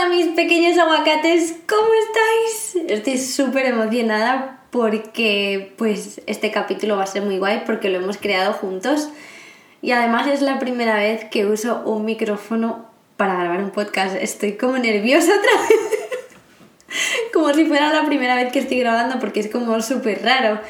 [0.00, 2.90] Hola mis pequeños aguacates, ¿cómo estáis?
[2.90, 8.16] Estoy súper emocionada porque pues este capítulo va a ser muy guay porque lo hemos
[8.16, 9.10] creado juntos
[9.82, 12.86] y además es la primera vez que uso un micrófono
[13.18, 14.16] para grabar un podcast.
[14.16, 16.08] Estoy como nerviosa otra vez.
[17.34, 20.60] como si fuera la primera vez que estoy grabando porque es como súper raro.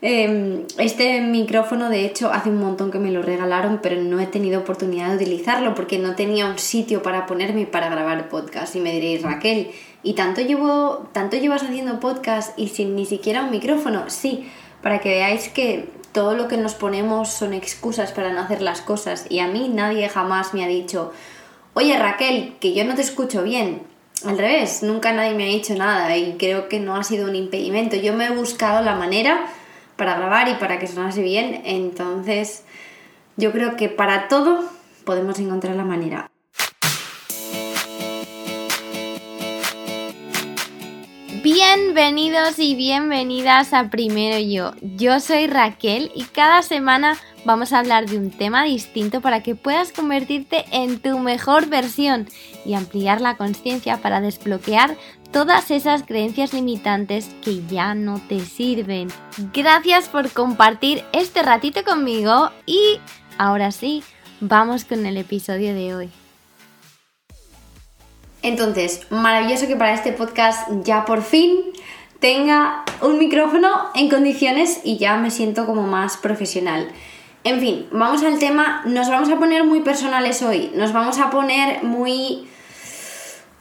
[0.00, 4.26] Em, este micrófono, de hecho, hace un montón que me lo regalaron, pero no he
[4.26, 8.76] tenido oportunidad de utilizarlo porque no tenía un sitio para ponerme para grabar podcast.
[8.76, 9.70] Y me diréis, Raquel,
[10.04, 14.04] ¿y tanto, llevo, tanto llevas haciendo podcast y sin ni siquiera un micrófono?
[14.08, 14.48] Sí,
[14.82, 18.80] para que veáis que todo lo que nos ponemos son excusas para no hacer las
[18.80, 19.26] cosas.
[19.28, 21.12] Y a mí nadie jamás me ha dicho,
[21.74, 23.82] oye Raquel, que yo no te escucho bien.
[24.24, 27.36] Al revés, nunca nadie me ha dicho nada y creo que no ha sido un
[27.36, 27.96] impedimento.
[27.96, 29.46] Yo me he buscado la manera
[29.98, 31.60] para grabar y para que sonase bien.
[31.64, 32.64] Entonces,
[33.36, 34.64] yo creo que para todo
[35.04, 36.30] podemos encontrar la manera.
[41.42, 44.72] Bienvenidos y bienvenidas a Primero Yo.
[44.96, 49.54] Yo soy Raquel y cada semana vamos a hablar de un tema distinto para que
[49.54, 52.28] puedas convertirte en tu mejor versión
[52.64, 54.96] y ampliar la conciencia para desbloquear
[55.32, 59.08] todas esas creencias limitantes que ya no te sirven.
[59.52, 63.00] Gracias por compartir este ratito conmigo y
[63.36, 64.02] ahora sí,
[64.40, 66.10] vamos con el episodio de hoy.
[68.42, 71.58] Entonces, maravilloso que para este podcast ya por fin
[72.20, 76.88] tenga un micrófono en condiciones y ya me siento como más profesional.
[77.44, 81.30] En fin, vamos al tema, nos vamos a poner muy personales hoy, nos vamos a
[81.30, 82.47] poner muy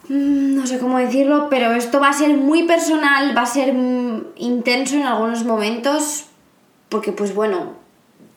[0.09, 4.33] no sé cómo decirlo, pero esto va a ser muy personal, va a ser mm,
[4.37, 6.25] intenso en algunos momentos,
[6.89, 7.73] porque pues bueno,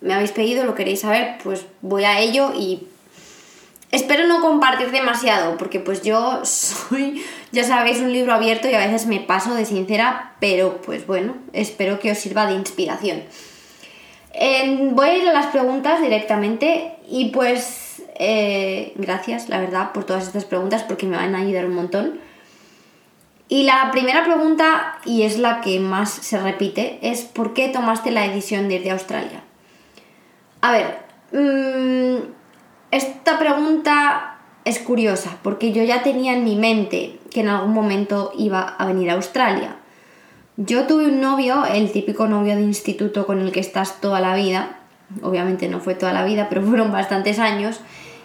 [0.01, 2.87] me habéis pedido, lo queréis saber, pues voy a ello y
[3.93, 8.79] espero no compartir demasiado, porque pues yo soy, ya sabéis, un libro abierto y a
[8.79, 13.23] veces me paso de sincera, pero pues bueno, espero que os sirva de inspiración.
[14.93, 17.90] voy a ir a las preguntas directamente y pues
[18.23, 22.21] eh, gracias, la verdad, por todas estas preguntas porque me van a ayudar un montón.
[23.49, 28.11] Y la primera pregunta, y es la que más se repite, es ¿por qué tomaste
[28.11, 29.43] la decisión de ir a Australia?
[30.61, 30.99] A ver,
[31.33, 32.23] mm,
[32.91, 38.33] esta pregunta es curiosa porque yo ya tenía en mi mente que en algún momento
[38.37, 39.77] iba a venir a Australia.
[40.59, 44.35] Yo tuve un novio, el típico novio de instituto con el que estás toda la
[44.35, 44.77] vida,
[45.23, 47.81] obviamente no fue toda la vida, pero fueron bastantes años,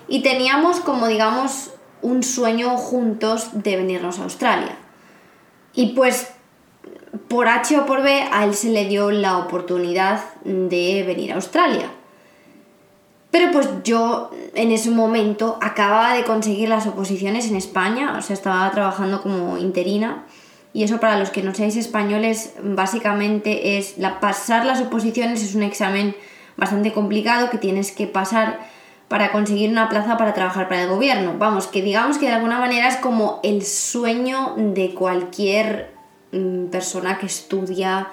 [0.08, 1.72] y teníamos como digamos
[2.02, 4.78] un sueño juntos de venirnos a Australia.
[5.74, 6.32] Y pues
[7.28, 11.36] por H o por B a él se le dio la oportunidad de venir a
[11.36, 11.90] Australia.
[13.32, 18.34] Pero pues yo en ese momento acababa de conseguir las oposiciones en España, o sea,
[18.34, 20.24] estaba trabajando como interina.
[20.72, 25.56] Y eso para los que no seáis españoles, básicamente es la, pasar las oposiciones es
[25.56, 26.16] un examen
[26.58, 28.60] bastante complicado que tienes que pasar
[29.08, 31.36] para conseguir una plaza para trabajar para el gobierno.
[31.38, 35.92] Vamos, que digamos que de alguna manera es como el sueño de cualquier
[36.32, 38.10] mm, persona que estudia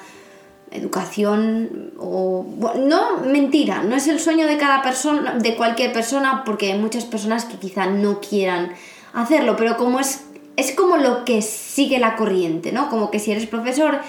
[0.73, 2.47] educación o
[2.79, 7.05] no mentira no es el sueño de cada persona de cualquier persona porque hay muchas
[7.05, 8.73] personas que quizá no quieran
[9.13, 10.25] hacerlo pero como es
[10.57, 14.01] es como lo que sigue la corriente no como que si eres profesor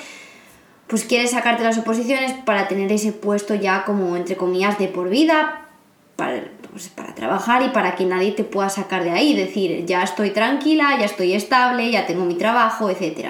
[0.87, 5.09] pues quieres sacarte las oposiciones para tener ese puesto ya como entre comillas de por
[5.09, 5.67] vida
[6.15, 10.01] para pues, para trabajar y para que nadie te pueda sacar de ahí, decir, ya
[10.01, 13.29] estoy tranquila, ya estoy estable, ya tengo mi trabajo, etc.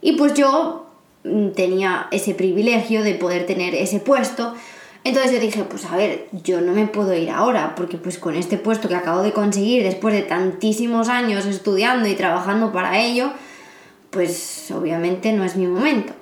[0.00, 0.86] Y pues yo
[1.22, 4.54] mm, tenía ese privilegio de poder tener ese puesto,
[5.04, 8.34] entonces yo dije, pues a ver, yo no me puedo ir ahora, porque pues con
[8.34, 13.30] este puesto que acabo de conseguir después de tantísimos años estudiando y trabajando para ello,
[14.10, 16.12] pues obviamente no es mi momento.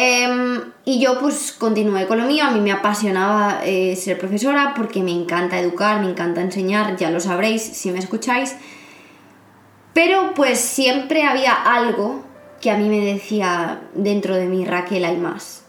[0.00, 4.72] Em, y yo pues continué con lo mío, a mí me apasionaba eh, ser profesora
[4.76, 8.54] porque me encanta educar, me encanta enseñar, ya lo sabréis si me escucháis.
[9.94, 12.22] Pero pues siempre había algo
[12.60, 15.64] que a mí me decía dentro de mí, Raquel, hay más.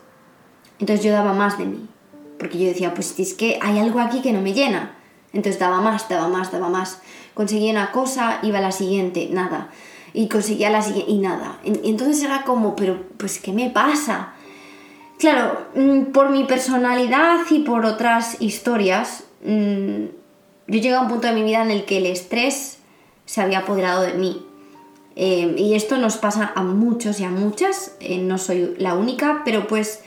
[0.78, 1.90] Entonces yo daba más de mí,
[2.38, 4.96] porque yo decía, pues es que hay algo aquí que no me llena.
[5.34, 7.02] Entonces daba más, daba más, daba más.
[7.34, 9.72] Conseguía una cosa, iba a la siguiente, nada
[10.14, 11.60] y conseguía la siguiente y nada.
[11.64, 14.34] Entonces era como, pero pues ¿qué me pasa?
[15.18, 20.06] Claro, mm, por mi personalidad y por otras historias, mm,
[20.68, 22.80] yo llegué a un punto de mi vida en el que el estrés
[23.26, 24.46] se había apoderado de mí.
[25.16, 29.42] Eh, y esto nos pasa a muchos y a muchas, eh, no soy la única,
[29.44, 30.02] pero pues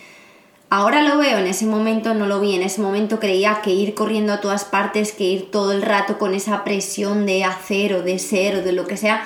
[0.75, 3.93] Ahora lo veo, en ese momento no lo vi, en ese momento creía que ir
[3.93, 8.01] corriendo a todas partes, que ir todo el rato con esa presión de hacer o
[8.03, 9.23] de ser o de lo que sea,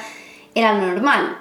[0.57, 1.39] era lo normal.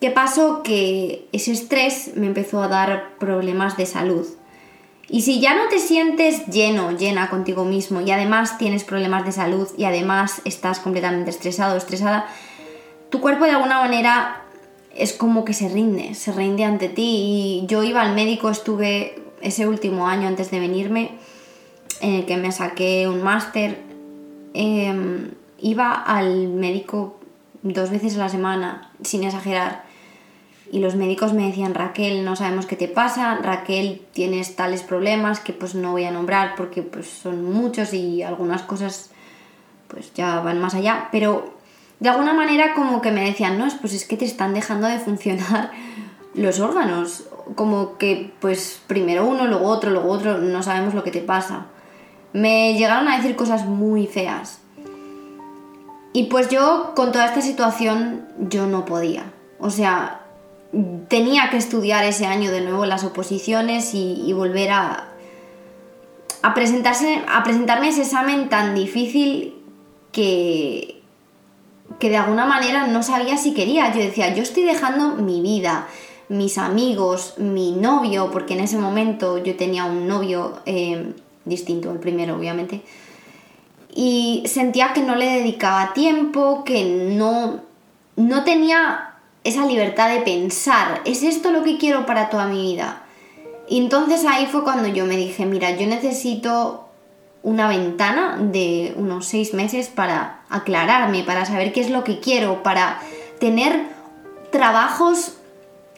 [0.00, 0.62] ¿Qué pasó?
[0.62, 4.26] Que ese estrés me empezó a dar problemas de salud.
[5.08, 9.32] Y si ya no te sientes lleno, llena contigo mismo y además tienes problemas de
[9.32, 12.26] salud y además estás completamente estresado estresada,
[13.08, 14.42] tu cuerpo de alguna manera
[14.94, 17.62] es como que se rinde, se rinde ante ti.
[17.62, 21.12] Y yo iba al médico, estuve ese último año antes de venirme,
[22.00, 23.80] en el que me saqué un máster,
[24.52, 27.17] em, iba al médico
[27.62, 29.84] dos veces a la semana, sin exagerar.
[30.70, 35.40] Y los médicos me decían, Raquel, no sabemos qué te pasa, Raquel, tienes tales problemas
[35.40, 39.10] que pues no voy a nombrar porque pues son muchos y algunas cosas
[39.88, 41.54] pues ya van más allá, pero
[42.00, 44.98] de alguna manera como que me decían, no, pues es que te están dejando de
[44.98, 45.72] funcionar
[46.34, 47.24] los órganos,
[47.54, 51.66] como que pues primero uno, luego otro, luego otro, no sabemos lo que te pasa.
[52.34, 54.60] Me llegaron a decir cosas muy feas.
[56.12, 59.32] Y pues yo con toda esta situación yo no podía.
[59.60, 60.22] O sea,
[61.08, 65.08] tenía que estudiar ese año de nuevo las oposiciones y, volver a,
[66.54, 69.54] presentarse, a presentarme ese examen tan difícil
[70.12, 71.02] que,
[71.98, 73.92] que de alguna manera no sabía si quería.
[73.92, 75.88] Yo decía, yo estoy dejando mi vida,
[76.28, 81.12] mis amigos, mi novio, porque en ese momento yo tenía un novio eh,
[81.44, 82.82] distinto al primero, obviamente,
[83.94, 87.60] y sentía que no le dedicaba tiempo, que no,
[88.16, 89.14] no tenía
[89.44, 93.02] esa libertad de pensar, ¿es esto lo que quiero para toda mi vida?
[93.68, 96.88] Y entonces ahí fue cuando yo me dije, mira, yo necesito
[97.42, 102.62] una ventana de unos seis meses para aclararme, para saber qué es lo que quiero,
[102.62, 103.00] para
[103.38, 103.86] tener
[104.50, 105.36] trabajos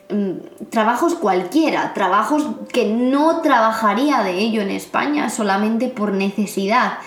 [0.09, 6.99] mm, trabajos cualquiera, trabajos que no trabajaría de ello en España solamente por necesidad,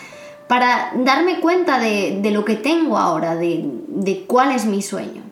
[0.49, 5.23] para darme cuenta de, lo que tengo ahora, de, de cuál es mi sueño.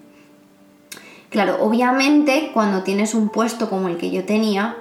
[1.31, 4.77] Claro, obviamente cuando tienes un puesto como el que yo tenía,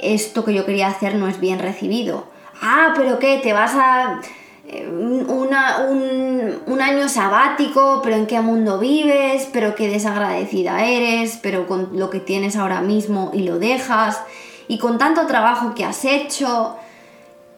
[0.00, 2.26] esto que yo quería hacer no es bien recibido.
[2.60, 3.38] Ah, pero ¿qué?
[3.42, 4.20] ¿Te vas a
[4.66, 8.00] eh, un, año sabático?
[8.02, 9.48] ¿Pero en qué mundo vives?
[9.52, 11.38] ¿Pero qué desagradecida eres?
[11.42, 14.20] ¿Pero con lo que tienes ahora mismo y lo dejas?
[14.68, 16.76] Y con tanto trabajo que has hecho...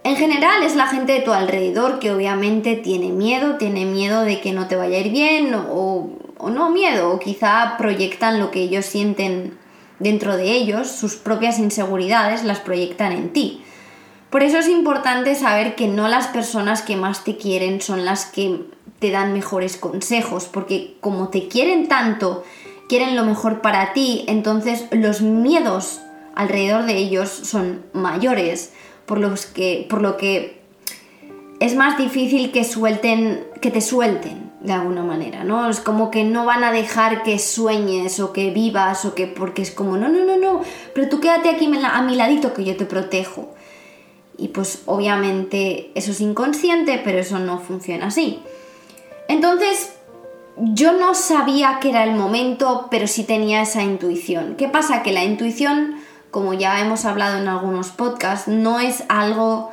[0.05, 4.41] En general es la gente de tu alrededor que obviamente tiene miedo, tiene miedo de
[4.41, 6.11] que no te vaya a ir bien o
[6.43, 9.57] o no miedo, o quizá proyectan lo que ellos sienten
[10.01, 13.63] dentro de ellos, sus propias inseguridades las proyectan en ti.
[14.29, 18.27] Por eso es importante saber que no las personas que más te quieren son las
[18.27, 18.61] que
[18.99, 22.43] te dan mejores consejos, porque como te quieren tanto,
[22.89, 26.01] quieren lo mejor para ti, entonces los miedos
[26.35, 28.73] alrededor de ellos son mayores,
[29.07, 30.61] por, los que, por lo que
[31.61, 35.69] es más difícil que suelten, que te suelten de alguna manera, ¿no?
[35.69, 39.63] Es como que no van a dejar que sueñes o que vivas o que porque
[39.63, 40.61] es como, no, no, no, no,
[40.95, 43.55] pero tú quédate aquí a mi ladito que yo te protejo.
[44.39, 48.41] Y pues obviamente eso es inconsciente, pero eso no funciona así.
[49.29, 49.93] Entonces,
[50.57, 54.55] yo no sabía que era el momento, pero sí tenía esa intuición.
[54.57, 55.03] ¿Qué pasa?
[55.03, 55.97] Que la intuición,
[56.33, 59.71] como ya hemos hablado en algunos podcasts, no es algo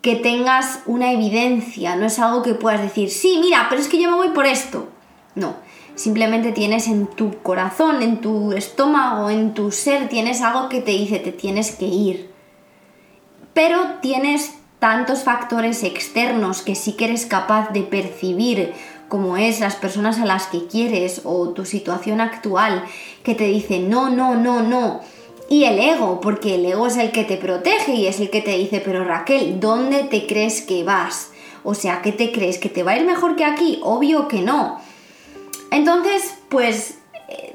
[0.00, 4.00] que tengas una evidencia, no es algo que puedas decir, sí, mira, pero es que
[4.00, 4.88] yo me voy por esto.
[5.34, 5.56] No,
[5.96, 10.92] simplemente tienes en tu corazón, en tu estómago, en tu ser, tienes algo que te
[10.92, 12.30] dice, te tienes que ir.
[13.52, 18.74] Pero tienes tantos factores externos que sí que eres capaz de percibir,
[19.08, 22.84] como es las personas a las que quieres o tu situación actual,
[23.24, 25.00] que te dicen, no, no, no, no
[25.48, 28.42] y el ego, porque el ego es el que te protege y es el que
[28.42, 31.30] te dice, pero Raquel, ¿dónde te crees que vas?
[31.64, 32.58] O sea, ¿qué te crees?
[32.58, 33.80] ¿Que te va a ir mejor que aquí?
[33.82, 34.78] Obvio que no.
[35.70, 37.54] Entonces, pues eh,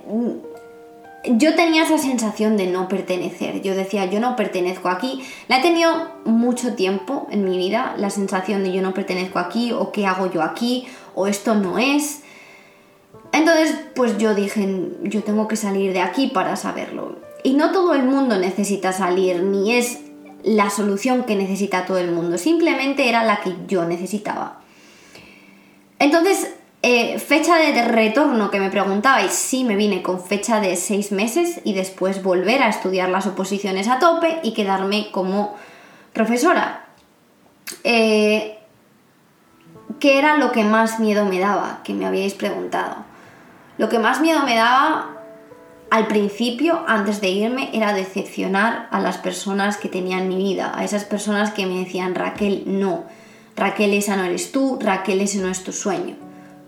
[1.26, 3.62] yo tenía esa sensación de no pertenecer.
[3.62, 5.24] Yo decía, yo no pertenezco aquí.
[5.48, 9.72] La he tenido mucho tiempo en mi vida, la sensación de yo no pertenezco aquí,
[9.72, 12.24] o qué hago yo aquí, o esto no es.
[13.32, 14.68] Entonces, pues yo dije,
[15.04, 17.18] yo tengo que salir de aquí para saberlo.
[17.44, 20.00] Y no todo el mundo necesita salir, ni es
[20.44, 24.60] la solución que necesita todo el mundo, simplemente era la que yo necesitaba.
[26.00, 31.14] Entonces, eh, fecha de retorno que me preguntabais, sí me vine con fecha de seis
[31.14, 35.56] meses y después volver a estudiar las oposiciones a tope y quedarme como
[36.12, 36.86] profesora.
[37.86, 38.60] Eh,
[40.02, 41.80] ¿Qué era lo que más miedo me daba?
[41.86, 42.98] Que me habíais preguntado.
[43.78, 45.13] Lo que más miedo me daba
[45.94, 50.74] al principio, antes de irme, era decepcionar a las personas que tenía en mi vida,
[50.76, 53.04] a esas personas que me decían, Raquel, no,
[53.56, 56.16] Raquel, esa no eres tú, Raquel, ese no es tu sueño.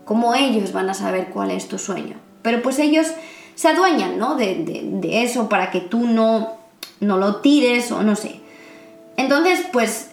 [0.05, 2.17] ¿Cómo ellos van a saber cuál es tu sueño?
[2.44, 3.08] Pero pues ellos
[3.55, 4.36] se adueñan, ¿no?
[4.36, 6.58] De, eso para que tú no,
[7.00, 8.41] no lo tires o no sé.
[9.17, 10.12] Entonces, pues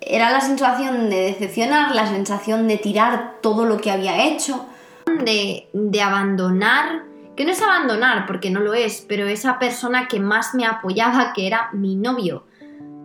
[0.00, 4.64] era la sensación de decepcionar, la sensación de tirar todo lo que había hecho,
[5.04, 7.07] de abandonar
[7.38, 11.32] que no es abandonar, porque no lo es, pero esa persona que más me apoyaba,
[11.32, 12.42] que era mi novio,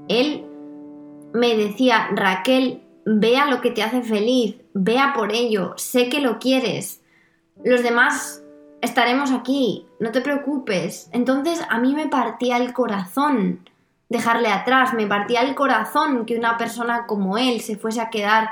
[0.07, 0.43] él
[1.35, 6.39] me decía, Raquel, vea lo que te hace feliz, vea por ello, sé que lo
[6.39, 7.03] quieres,
[7.63, 8.43] los demás
[8.81, 11.11] estaremos aquí, no te preocupes.
[11.11, 13.69] Entonces a mí me partía el corazón
[14.09, 18.49] dejarle atrás, me partía el corazón que una persona como él se fuese a quedar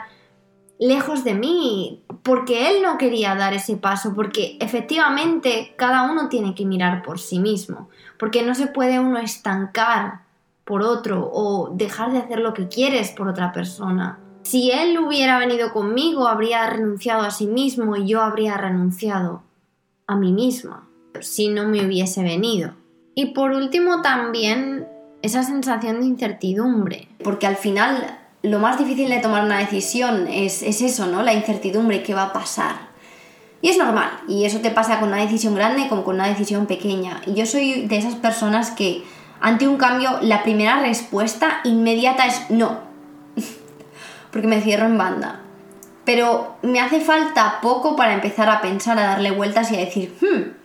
[0.82, 6.56] lejos de mí, porque él no quería dar ese paso, porque efectivamente cada uno tiene
[6.56, 10.22] que mirar por sí mismo, porque no se puede uno estancar
[10.66, 14.18] por otro o dejar de hacer lo que quieres por otra persona.
[14.42, 19.44] Si él hubiera venido conmigo, habría renunciado a sí mismo y yo habría renunciado
[20.08, 20.88] a mí misma,
[21.20, 22.74] si no me hubiese venido.
[23.14, 24.88] Y por último también
[25.22, 30.64] esa sensación de incertidumbre, porque al final lo más difícil de tomar una decisión es,
[30.64, 31.22] eso, ¿no?
[31.22, 32.90] La incertidumbre, ¿qué va a pasar?
[33.62, 36.66] Y es normal, y eso te pasa con una decisión grande como con una decisión
[36.66, 37.22] pequeña.
[37.28, 39.04] Y yo soy de esas personas que
[39.40, 42.80] ante un cambio la primera respuesta inmediata es no,
[44.32, 45.42] porque me cierro en banda.
[46.04, 50.16] Pero me hace falta poco para empezar a pensar, a darle vueltas y a decir,
[50.20, 50.62] hmm.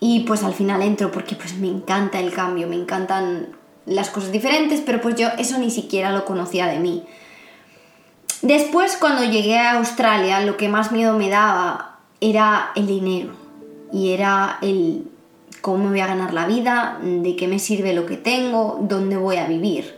[0.00, 3.48] Y pues al final entro porque pues me encanta el cambio, me encantan
[3.88, 7.04] las cosas diferentes, pero pues yo eso ni siquiera lo conocía de mí.
[8.42, 13.32] Después, cuando llegué a Australia, lo que más miedo me daba era el dinero
[13.92, 15.04] y era el
[15.60, 19.16] cómo me voy a ganar la vida, de qué me sirve lo que tengo, dónde
[19.16, 19.96] voy a vivir.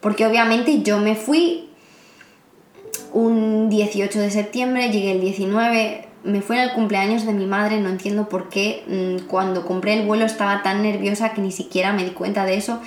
[0.00, 1.68] Porque obviamente yo me fui
[3.12, 7.78] un 18 de septiembre, llegué el 19, me fui en el cumpleaños de mi madre,
[7.80, 11.92] no entiendo por qué mm, cuando compré el vuelo estaba tan nerviosa que ni siquiera
[11.92, 12.80] me di cuenta de eso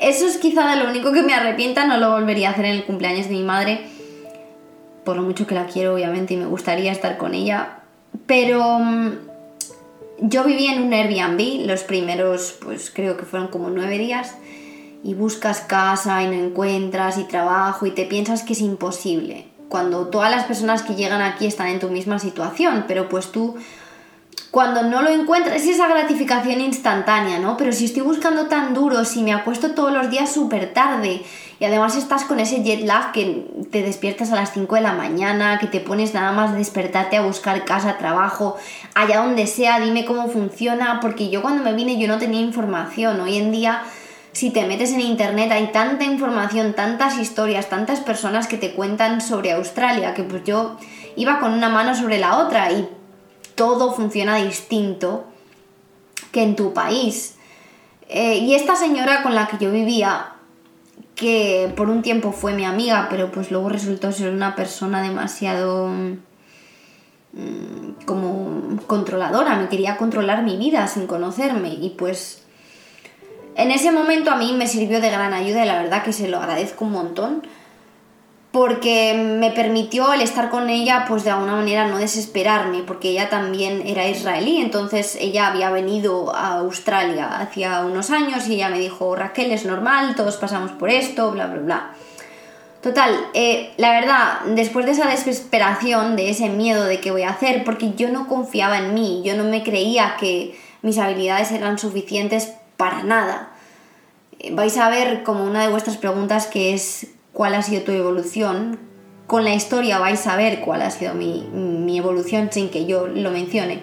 [0.00, 2.84] eso es quizá lo único que me arrepienta, no lo volvería a hacer en el
[2.84, 3.80] cumpleaños de mi madre,
[5.04, 7.80] por lo mucho que la quiero obviamente y me gustaría estar con ella,
[8.26, 9.12] pero mm,
[10.20, 14.34] yo vivía en un Airbnb los primeros, pues creo que fueron como nueve días,
[15.02, 20.08] y buscas casa y no encuentras y trabajo y te piensas que es imposible, cuando
[20.08, 23.56] todas las personas que llegan aquí están en tu misma situación, pero pues tú
[24.50, 27.58] cuando no lo encuentras, es esa gratificación instantánea, ¿no?
[27.58, 31.22] Pero si estoy buscando tan duro, si me acuesto todos los días súper tarde
[31.60, 34.92] y además estás con ese jet lag que te despiertas a las 5 de la
[34.92, 38.56] mañana, que te pones nada más de despertarte a buscar casa, trabajo,
[38.94, 43.20] allá donde sea, dime cómo funciona, porque yo cuando me vine yo no tenía información,
[43.20, 43.82] hoy en día
[44.32, 49.20] si te metes en internet hay tanta información, tantas historias, tantas personas que te cuentan
[49.20, 50.78] sobre Australia, que pues yo
[51.16, 52.88] iba con una mano sobre la otra y
[53.58, 55.26] todo funciona distinto
[56.32, 57.36] que en tu país.
[58.08, 60.32] Eh, y esta señora con la que yo vivía,
[61.14, 65.88] que por un tiempo fue mi amiga, pero pues luego resultó ser una persona demasiado
[65.88, 66.16] mm,
[68.06, 72.44] como controladora, me quería controlar mi vida sin conocerme y pues
[73.56, 76.28] en ese momento a mí me sirvió de gran ayuda y la verdad que se
[76.28, 77.42] lo agradezco un montón
[78.58, 83.28] porque me permitió el estar con ella, pues de alguna manera no desesperarme, porque ella
[83.28, 88.80] también era israelí, entonces ella había venido a Australia hacía unos años y ella me
[88.80, 91.90] dijo, Raquel, es normal, todos pasamos por esto, bla, bla, bla.
[92.82, 97.30] Total, eh, la verdad, después de esa desesperación, de ese miedo de qué voy a
[97.30, 101.78] hacer, porque yo no confiaba en mí, yo no me creía que mis habilidades eran
[101.78, 103.50] suficientes para nada.
[104.40, 107.06] Eh, vais a ver como una de vuestras preguntas que es
[107.38, 108.80] cuál ha sido tu evolución.
[109.28, 113.30] Con la historia vais a ver cuál ha sido mi, evolución sin que yo lo
[113.30, 113.80] mencione.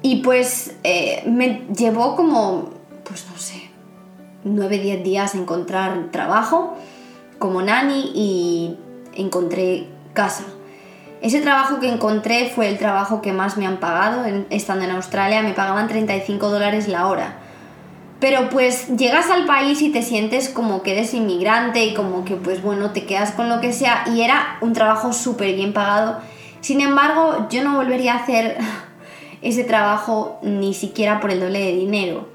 [0.00, 2.70] Y pues eh, me llevó como,
[3.02, 3.70] pues no sé,
[4.44, 6.76] 9-10 días encontrar trabajo
[7.40, 8.76] como nani y
[9.14, 10.44] encontré casa.
[11.22, 15.42] Ese trabajo que encontré fue el trabajo que más me han pagado estando en Australia.
[15.42, 17.38] Me pagaban 35 dólares la hora.
[18.20, 22.36] Pero pues llegas al país y te sientes como que eres inmigrante y como que
[22.36, 26.20] pues bueno, te quedas con lo que sea y era un trabajo súper bien pagado.
[26.60, 28.56] Sin embargo, yo no volvería a hacer
[29.42, 32.28] ese trabajo ni siquiera por el doble de dinero.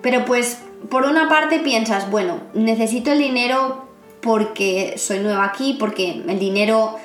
[0.00, 0.58] Pero pues
[0.90, 3.88] por una parte piensas, bueno, necesito el dinero
[4.20, 6.96] porque soy nueva aquí, porque el dinero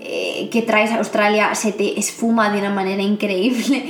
[0.00, 3.88] eh, que traes a Australia se te esfuma de una manera increíble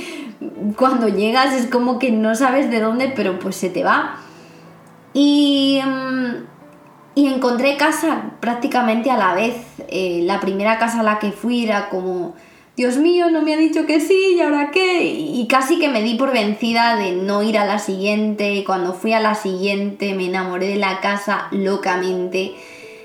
[0.75, 4.17] cuando llegas es como que no sabes de dónde, pero pues se te va.
[5.13, 6.45] Y, mm,
[7.15, 9.55] y encontré casa prácticamente a la vez.
[9.89, 12.35] Eh, la primera casa a la que fui era como,
[12.77, 15.03] Dios mío, no me ha dicho que sí, ¿y ahora qué?
[15.03, 18.53] Y casi que me di por vencida de no ir a la siguiente.
[18.53, 22.55] Y cuando fui a la siguiente me enamoré de la casa locamente.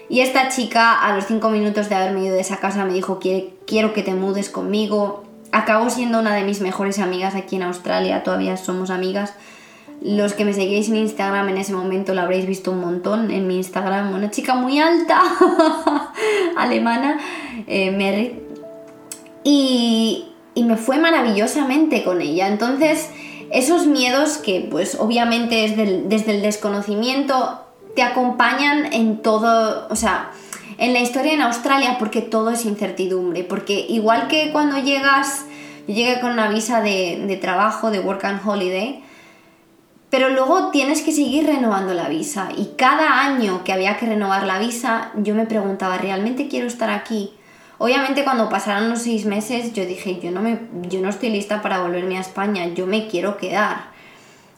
[0.08, 3.18] Y esta chica, a los cinco minutos de haberme ido de esa casa, me dijo,
[3.66, 5.23] quiero que te mudes conmigo.
[5.54, 9.34] Acabó siendo una de mis mejores amigas aquí en Australia, todavía somos amigas.
[10.02, 13.46] Los que me seguís en Instagram en ese momento la habréis visto un montón en
[13.46, 14.12] mi Instagram.
[14.12, 15.22] Una chica muy alta,
[16.56, 17.20] alemana,
[17.68, 18.42] eh,
[19.44, 22.48] Y, y me fue maravillosamente con ella.
[22.48, 23.10] Entonces,
[23.52, 27.60] esos miedos que pues obviamente es desde el desconocimiento
[27.94, 30.32] te acompañan en todo, o sea,
[30.78, 35.44] en la historia en Australia porque todo es incertidumbre, porque igual que cuando llegas,
[35.86, 39.02] yo llegué con una visa de, trabajo, de work and holiday,
[40.10, 44.44] pero luego tienes que seguir renovando la visa y cada año que había que renovar
[44.44, 47.32] la visa yo me preguntaba, ¿realmente quiero estar aquí?
[47.78, 51.62] Obviamente cuando pasaron los seis meses yo dije, yo no, me, yo no estoy lista
[51.62, 53.92] para volverme a España, yo me quiero quedar.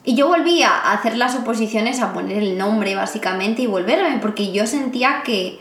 [0.05, 4.53] Y yo volví a hacer las oposiciones, a poner el nombre básicamente y volverme, porque
[4.53, 5.59] yo sentía que,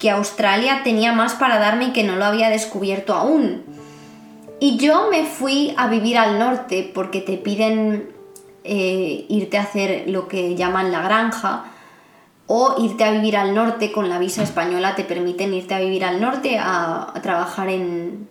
[0.00, 3.62] que Australia tenía más para darme y que no lo había descubierto aún.
[4.58, 8.10] Y yo me fui a vivir al norte porque te piden
[8.64, 11.64] eh, irte a hacer lo que llaman la granja
[12.46, 16.04] o irte a vivir al norte con la visa española te permiten irte a vivir
[16.04, 18.28] al norte a, trabajar en,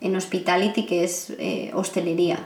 [0.00, 2.40] en, hospitality que es eh, hostelería.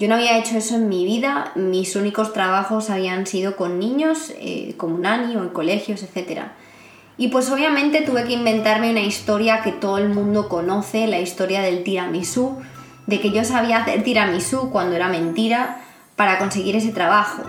[0.00, 4.32] Yo no había hecho eso en mi vida, mis únicos trabajos habían sido con niños,
[4.40, 6.40] eh, como nani o en colegios, etc.
[7.20, 11.60] Y pues obviamente tuve que inventarme una historia que todo el mundo conoce, la historia
[11.60, 12.56] del tiramisú,
[13.06, 15.82] de que yo sabía hacer tiramisú cuando era mentira
[16.16, 17.42] para conseguir ese trabajo.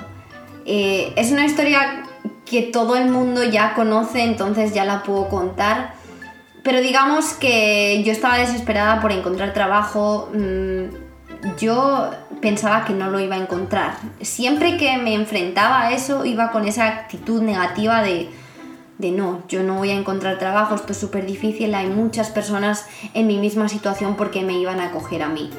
[0.65, 2.03] Eh, es una historia
[2.45, 5.93] que todo el mundo ya conoce, entonces ya la puedo contar.
[6.63, 10.29] Pero digamos que yo estaba desesperada por encontrar trabajo.
[10.33, 13.95] Mm, yo pensaba que no lo iba a encontrar.
[14.19, 18.29] Siempre que me enfrentaba a eso iba con esa actitud negativa de,
[19.01, 22.85] de no, yo no voy a encontrar trabajo, esto es súper difícil, hay muchas personas
[23.13, 25.49] en mi misma situación porque me iban a acoger a mí.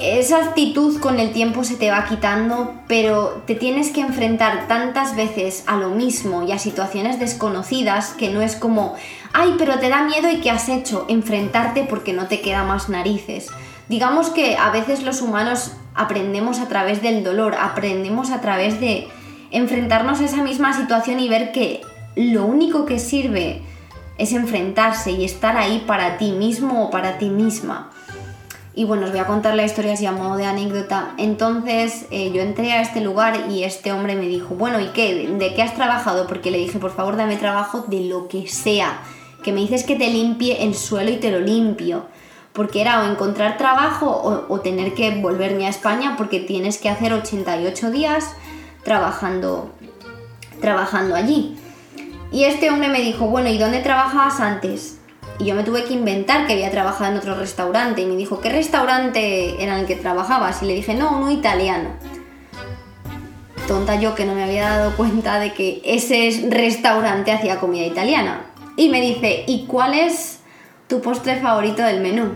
[0.00, 5.14] Esa actitud con el tiempo se te va quitando, pero te tienes que enfrentar tantas
[5.14, 8.96] veces a lo mismo y a situaciones desconocidas que no es como,
[9.32, 11.06] ay, pero te da miedo y ¿qué has hecho?
[11.08, 13.50] Enfrentarte porque no te queda más narices.
[13.88, 19.08] Digamos que a veces los humanos aprendemos a través del dolor, aprendemos a través de
[19.56, 21.80] enfrentarnos a esa misma situación y ver que
[22.16, 23.62] lo único que sirve
[24.18, 27.90] es enfrentarse y estar ahí para ti mismo o para ti misma.
[28.76, 31.14] Y bueno, os voy a contar la historia así a modo de anécdota.
[31.16, 35.28] Entonces eh, yo entré a este lugar y este hombre me dijo, bueno, ¿y qué?
[35.38, 36.26] ¿De qué has trabajado?
[36.26, 38.98] Porque le dije, por favor, dame trabajo de lo que sea.
[39.44, 42.06] Que me dices que te limpie el suelo y te lo limpio
[42.54, 47.12] porque era o encontrar trabajo o, tener que volverme a España porque tienes que hacer
[47.12, 48.30] 88 días
[48.84, 49.72] trabajando,
[50.60, 51.56] trabajando allí.
[52.30, 54.98] Y este hombre me dijo, bueno, ¿y dónde trabajabas antes?
[55.38, 58.02] Y yo me tuve que inventar que había trabajado en otro restaurante.
[58.02, 60.62] Y me dijo, ¿qué restaurante era el que trabajabas?
[60.62, 61.90] Y le dije, no, uno italiano.
[63.66, 68.46] Tonta yo que no me había dado cuenta de que ese restaurante hacía comida italiana.
[68.76, 70.40] Y me dice, ¿y cuál es
[70.88, 72.34] tu postre favorito del menú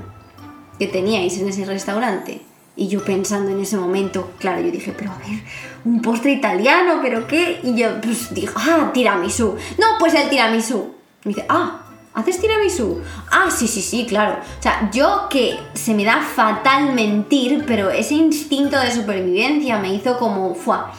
[0.78, 2.40] que teníais en ese restaurante.
[2.80, 5.42] Y yo pensando en ese momento, claro, yo dije, pero a ver,
[5.84, 7.58] un postre italiano, ¿pero qué?
[7.64, 9.56] Y yo pues digo, ah, tiramisú.
[9.78, 10.94] No, pues el tiramisú.
[11.24, 11.80] Me dice, ah,
[12.14, 13.02] ¿haces tiramisú?
[13.32, 14.36] Ah, sí, sí, sí, claro.
[14.60, 19.92] O sea, yo que se me da fatal mentir, pero ese instinto de supervivencia me
[19.92, 20.92] hizo como, fuá.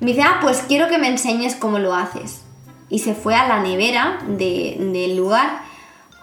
[0.00, 2.40] Me dice, ah, pues quiero que me enseñes cómo lo haces.
[2.88, 5.64] Y se fue a la nevera del lugar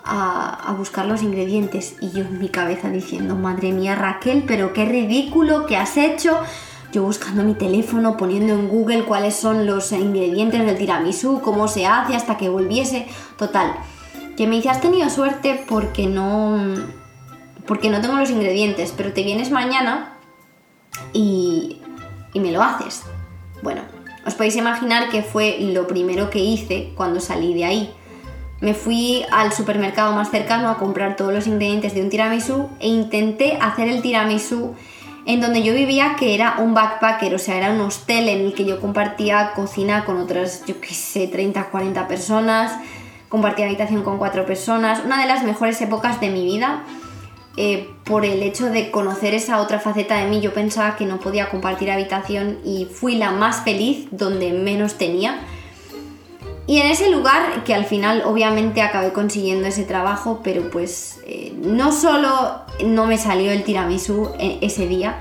[0.04, 4.86] a, buscar los ingredientes y yo en mi cabeza diciendo, madre mía Raquel, pero qué
[4.86, 6.40] ridículo que has hecho.
[6.92, 11.86] Yo buscando mi teléfono, poniendo en Google cuáles son los ingredientes del tiramisú, cómo se
[11.86, 13.08] hace hasta que volviese.
[13.38, 13.74] Total,
[14.36, 16.60] que me dice, has tenido suerte porque no,
[17.66, 20.18] porque no tengo los ingredientes, pero te vienes mañana
[21.14, 21.82] y,
[22.34, 23.04] y me lo haces.
[23.64, 23.84] Bueno,
[24.26, 27.94] os podéis imaginar que fue lo primero que hice cuando salí de ahí
[28.62, 32.88] me fui al supermercado más cercano a comprar todos los ingredientes de un tiramisú e
[32.88, 34.76] intenté hacer el tiramisú
[35.26, 38.54] en donde yo vivía, que era un backpacker, o sea, era un hostel en el
[38.54, 42.72] que yo compartía cocina con otras, yo qué sé, 30, 40 personas,
[43.30, 46.84] compartía habitación con cuatro personas, una de las mejores épocas de mi vida,
[47.58, 51.20] eh, por el hecho de conocer esa otra faceta de mí, yo pensaba que no
[51.20, 55.42] podía compartir habitación y fui la más feliz donde menos tenía.
[56.72, 61.54] Y en ese lugar, que al final obviamente acabé consiguiendo ese trabajo, pero pues eh,
[61.62, 65.18] no solo no me salió el tiramisú e, ese día,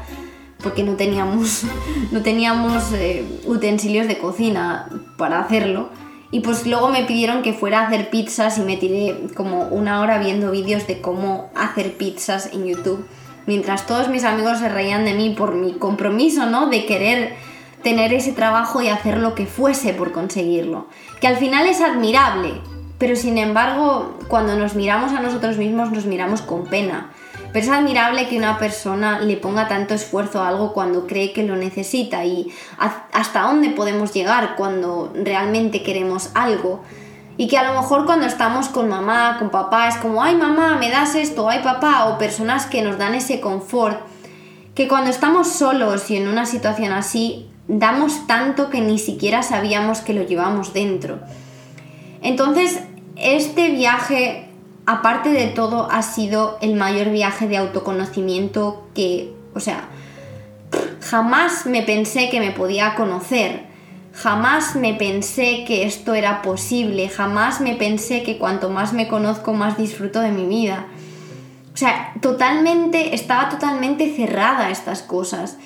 [0.63, 1.65] porque no teníamos,
[2.13, 5.89] no teníamos eh, utensilios de cocina para hacerlo,
[6.31, 10.03] y pues luego me pidieron que fuera a hacer pizzas y me tiré como una
[10.03, 13.05] hora viendo vídeos de cómo hacer pizzas en YouTube.
[13.49, 16.69] Mientras todos mis amigos se reían de mí por mi compromiso, ¿no?
[16.69, 17.35] De querer
[17.83, 20.87] tener ese trabajo y hacer lo que fuese por conseguirlo.
[21.21, 22.61] Que al final es admirable,
[22.99, 27.11] pero sin embargo, cuando nos miramos a nosotros mismos nos miramos con pena.
[27.53, 31.43] Pero es admirable que una persona le ponga tanto esfuerzo a algo cuando cree que
[31.43, 36.83] lo necesita y hasta dónde podemos llegar cuando realmente queremos algo.
[37.37, 40.77] Y que a lo mejor cuando estamos con mamá, con papá, es como, ay mamá,
[40.77, 43.99] me das esto, ay papá, o personas que nos dan ese confort,
[44.75, 50.01] que cuando estamos solos y en una situación así, damos tanto que ni siquiera sabíamos
[50.01, 51.21] que lo llevamos dentro.
[52.23, 52.81] Entonces,
[53.17, 54.51] este viaje
[54.91, 59.89] aparte de todo, ha sido el mayor viaje de autoconocimiento que, o sea,
[61.01, 63.67] jamás me pensé que me podía conocer,
[64.13, 69.53] jamás me pensé que esto era posible, jamás me pensé que cuanto más me conozco,
[69.53, 70.87] más disfruto de mi vida.
[71.73, 75.57] O sea, totalmente, estaba totalmente cerrada a estas cosas.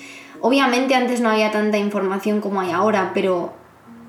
[0.47, 3.53] Obviamente antes no había tanta información como hay ahora, pero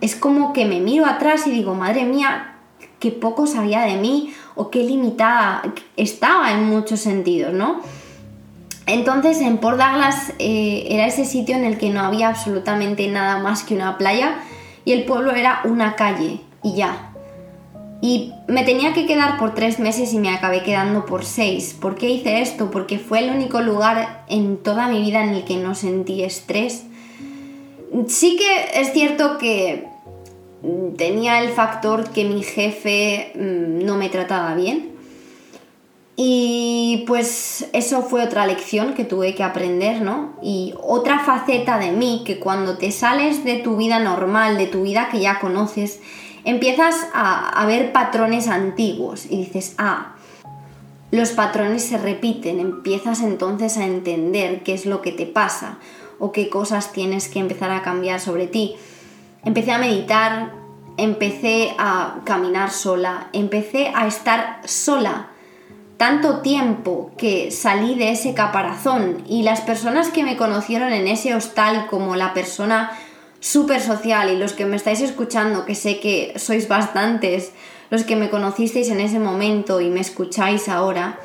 [0.03, 2.57] es como que me miro atrás y digo, madre mía,
[3.01, 5.63] qué poco sabía de mí o qué limitada
[5.97, 7.81] estaba en muchos sentidos, ¿no?
[8.85, 13.39] Entonces en Port Douglas eh, era ese sitio en el que no había absolutamente nada
[13.39, 14.37] más que una playa
[14.85, 17.15] y el pueblo era una calle y ya.
[18.01, 21.75] Y me tenía que quedar por tres meses y me acabé quedando por seis.
[21.79, 22.71] ¿Por qué hice esto?
[22.71, 26.85] Porque fue el único lugar en toda mi vida en el que no sentí estrés.
[28.09, 29.87] Sí que es cierto que
[30.97, 34.97] tenía el factor que mi jefe mm, no me trataba bien.
[36.19, 40.33] Y pues eso fue otra lección que tuve que aprender, ¿no?
[40.43, 44.83] Y otra faceta de mí que cuando te sales de tu vida normal, de tu
[44.83, 46.01] vida que ya conoces,
[46.47, 50.15] empiezas a, ver patrones antiguos y dices, ah,
[51.11, 55.79] los patrones se repiten, empiezas entonces a entender qué es lo que te pasa
[56.19, 58.77] o qué cosas tienes que empezar a cambiar sobre ti
[59.47, 60.53] empecé a meditar,
[60.99, 65.29] empecé a caminar sola, empecé a estar sola
[65.97, 71.35] tanto tiempo que salí de ese caparazón y las personas que me conocieron en ese
[71.35, 72.91] hostal como la persona
[73.47, 77.53] súper social y los que me estáis escuchando, que sé que sois bastantes,
[77.91, 81.21] los que me conocisteis en ese momento y me escucháis ahora,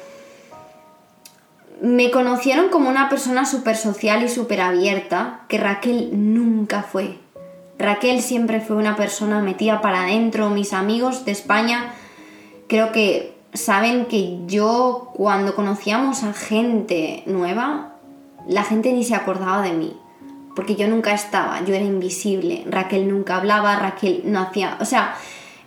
[1.81, 7.17] me conocieron como una persona súper social y súper abierta que Raquel nunca fue.
[7.79, 10.51] Raquel siempre fue una persona metida para adentro.
[10.51, 11.95] Mis amigos de España
[12.67, 17.95] creo que saben que yo cuando conocíamos a gente nueva,
[18.47, 20.00] la gente ni se acordaba de mí.
[20.55, 22.63] Porque yo nunca estaba, yo era invisible.
[22.69, 24.77] Raquel nunca hablaba, Raquel no hacía...
[24.81, 25.15] O sea,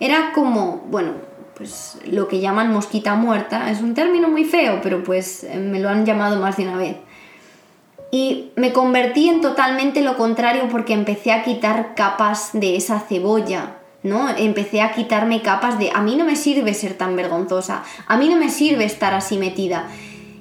[0.01, 1.13] era como, bueno,
[1.57, 3.71] pues lo que llaman mosquita muerta.
[3.71, 6.97] Es un término muy feo, pero pues me lo han llamado más de una vez.
[8.11, 13.79] Y me convertí en totalmente lo contrario porque empecé a quitar capas de esa cebolla,
[14.05, 14.29] ¿no?
[14.29, 18.29] Empecé a quitarme capas de a mí no me sirve ser tan vergonzosa, a mí
[18.29, 19.89] no me sirve estar así metida.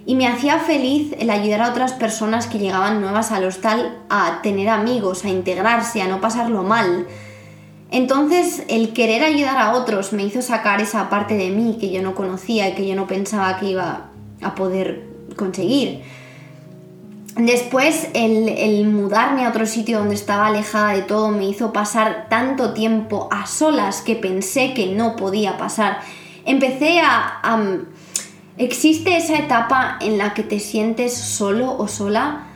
[0.06, 4.42] Y me hacía feliz el ayudar a otras personas que llegaban nuevas al hostal a
[4.42, 7.08] tener amigos, a integrarse, a no pasarlo mal.
[7.90, 12.02] Entonces el querer ayudar a otros me hizo sacar esa parte de mí que yo
[12.02, 14.10] no conocía y que yo no pensaba que iba
[14.42, 15.04] a poder
[15.36, 16.02] conseguir.
[17.36, 22.74] Después el, mudarme a otro sitio donde estaba alejada de todo me hizo pasar tanto
[22.74, 26.00] tiempo a solas que pensé que no podía pasar.
[26.46, 27.42] Empecé a,
[28.58, 32.48] existe esa etapa en la que te sientes solo o sola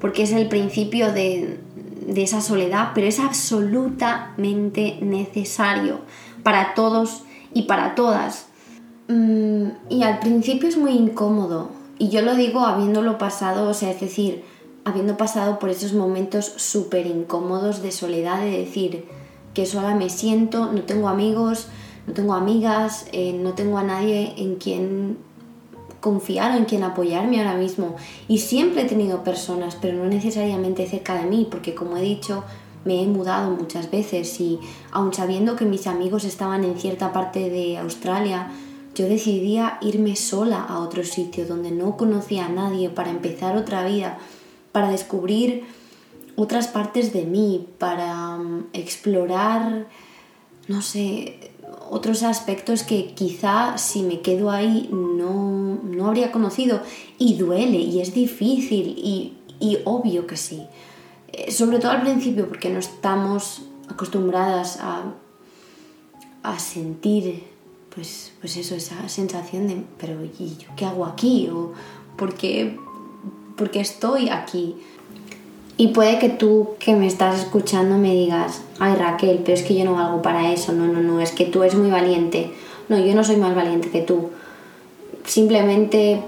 [0.00, 1.60] porque es el principio de,
[2.06, 6.00] de esa soledad, pero es absolutamente necesario
[6.42, 7.22] para todos
[7.52, 8.46] y para todas.
[9.08, 13.90] Mm, y al principio es muy incómodo y yo lo digo habiéndolo pasado, o sea,
[13.90, 14.42] es decir,
[14.84, 19.04] habiendo pasado por esos momentos súper incómodos de soledad, de decir
[19.52, 21.66] que sola me siento, no tengo amigos,
[22.06, 25.18] no tengo amigas, eh, no tengo a nadie en quien
[26.00, 27.96] confiar o en quien apoyarme ahora mismo.
[28.28, 32.44] Y siempre he tenido personas, pero no necesariamente cerca de mí, porque como he dicho,
[32.84, 34.58] me he mudado muchas veces y
[34.90, 38.50] aun sabiendo que mis amigos estaban en cierta parte de Australia,
[38.94, 43.84] yo decidía irme sola a otro sitio donde no conocía a nadie para empezar otra
[43.84, 44.18] vida,
[44.72, 45.64] para descubrir
[46.36, 49.86] otras partes de mí, para mm, explorar,
[50.68, 51.49] no sé,
[51.90, 56.80] otros aspectos que quizá si me quedo ahí no, no habría conocido.
[57.18, 60.62] Y duele, y es difícil, y, y obvio que sí.
[61.32, 65.14] Eh, sobre todo al principio, porque no estamos acostumbradas a,
[66.44, 67.42] a sentir,
[67.94, 71.48] pues, pues eso, esa sensación de, pero ¿y yo qué hago aquí?
[71.52, 71.72] ¿O
[72.16, 72.78] por qué,
[73.56, 74.76] por qué estoy aquí?
[75.80, 79.74] Y puede que tú que me estás escuchando me digas, ay Raquel, pero es que
[79.74, 82.52] yo no valgo para eso, no, no, no, es que tú eres muy valiente.
[82.90, 84.28] No, yo no soy más valiente que tú.
[85.24, 86.20] Simplemente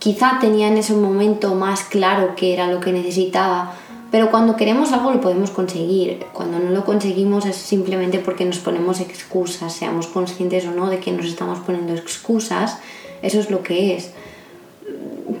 [0.00, 3.72] quizá tenía en ese momento más claro qué era lo que necesitaba,
[4.10, 6.26] pero cuando queremos algo lo podemos conseguir.
[6.32, 10.98] Cuando no lo conseguimos es simplemente porque nos ponemos excusas, seamos conscientes o no de
[10.98, 12.78] que nos estamos poniendo excusas,
[13.22, 14.10] eso es lo que es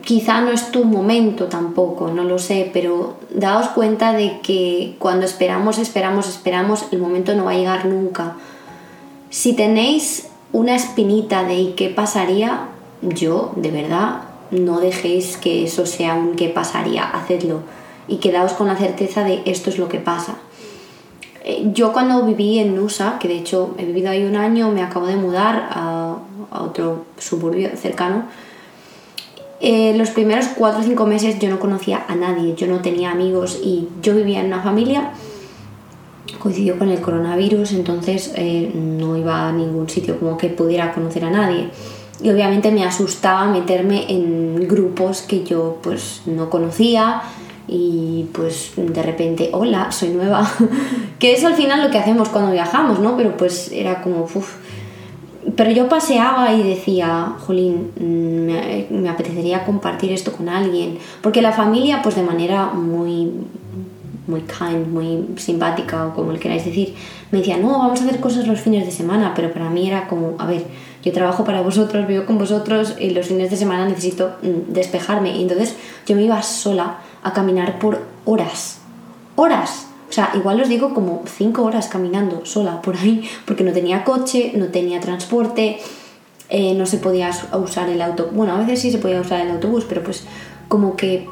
[0.04, 5.26] quizá no es tu momento tampoco, no lo sé, pero daos cuenta de que cuando
[5.26, 8.36] esperamos, esperamos, esperamos, el momento no va a llegar nunca.
[9.30, 12.68] Si tenéis una espinita de qué pasaría,
[13.02, 17.60] yo, de verdad, no dejéis que eso sea un qué pasaría, hacedlo
[18.08, 20.36] y quedaos con la certeza de esto es lo que pasa.
[21.44, 24.82] Eh, yo cuando viví en Nusa, que de hecho he vivido ahí un año, me
[24.82, 26.16] acabo de mudar a
[26.50, 28.24] otro suburbio cercano,
[29.60, 33.10] eh, los primeros cuatro o cinco meses yo no conocía a nadie, yo no tenía
[33.10, 35.10] amigos y yo vivía en una familia,
[36.38, 41.24] coincidió con el coronavirus, entonces eh, no iba a ningún sitio como que pudiera conocer
[41.24, 41.70] a nadie.
[42.22, 47.22] Y obviamente me asustaba meterme en grupos que yo pues no conocía
[47.66, 50.48] y pues de repente, hola, soy nueva.
[51.18, 53.16] que es al final lo que hacemos cuando viajamos, ¿no?
[53.16, 54.56] Pero pues era como, uff
[55.58, 62.00] pero yo paseaba y decía, Jolín, me, apetecería compartir esto con alguien, porque la familia,
[62.00, 63.32] pues de manera muy,
[64.28, 66.94] muy kind, muy simpática o como le queráis decir,
[67.32, 70.06] me decía, no, vamos a hacer cosas los fines de semana, pero para mí era
[70.06, 70.64] como, a ver,
[71.02, 75.36] yo trabajo para vosotros, vivo con vosotros y los fines de semana necesito mm, despejarme.
[75.36, 75.74] Y entonces
[76.06, 78.78] yo me iba sola a caminar por horas,
[79.34, 79.87] horas,
[80.18, 84.52] sea, igual os digo como cinco horas caminando sola por ahí, porque no tenía coche,
[84.56, 85.78] no tenía transporte,
[86.48, 88.30] eh, no se podía usar el auto.
[88.32, 90.24] Bueno, a veces sí se podía usar el autobús, pero pues
[90.66, 91.28] como que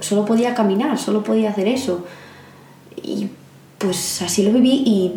[0.00, 2.04] solo podía caminar, solo podía hacer eso.
[3.02, 3.28] Y
[3.78, 5.12] pues así lo viví y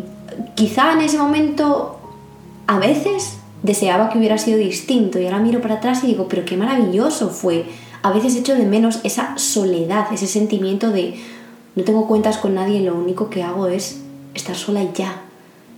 [0.54, 1.98] quizá en ese momento
[2.68, 6.44] a veces deseaba que hubiera sido distinto y ahora miro para atrás y digo, pero
[6.44, 7.64] qué maravilloso fue.
[8.02, 11.14] A veces echo de menos esa soledad, ese sentimiento de
[11.78, 14.00] no tengo cuentas con nadie, lo único que hago es
[14.34, 15.22] estar sola y ya.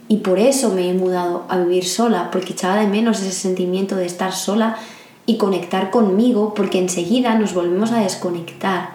[0.08, 3.96] Y por eso me he mudado a vivir sola, porque echaba de menos ese sentimiento
[3.96, 4.78] de estar sola
[5.26, 8.92] y conectar conmigo, porque enseguida nos volvemos a desconectar.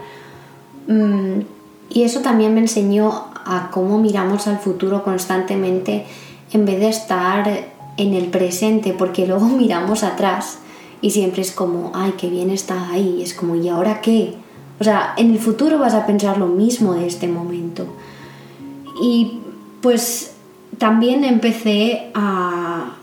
[0.88, 1.42] Mm,
[1.92, 6.08] y eso también me enseñó a cómo miramos al futuro constantemente
[6.54, 10.58] en vez de estar en el presente, porque luego miramos atrás
[11.04, 14.34] y siempre es como, ay, qué bien está ahí, es como, ¿y ahora qué?
[14.80, 17.86] O sea, en el futuro vas a pensar lo mismo de este momento.
[19.02, 19.40] Y
[19.82, 20.36] pues
[20.78, 22.96] también empecé a,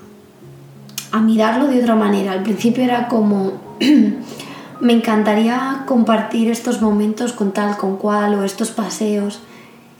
[1.12, 2.32] a mirarlo de otra manera.
[2.32, 3.52] Al principio era como,
[4.80, 9.40] me encantaría compartir estos momentos con tal, con cual, o estos paseos.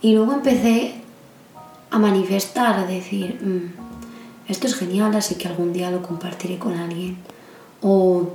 [0.03, 0.95] Y luego empecé
[1.91, 6.75] a manifestar, a decir, mm, esto es genial, así que algún día lo compartiré con
[6.75, 7.17] alguien.
[7.81, 8.29] O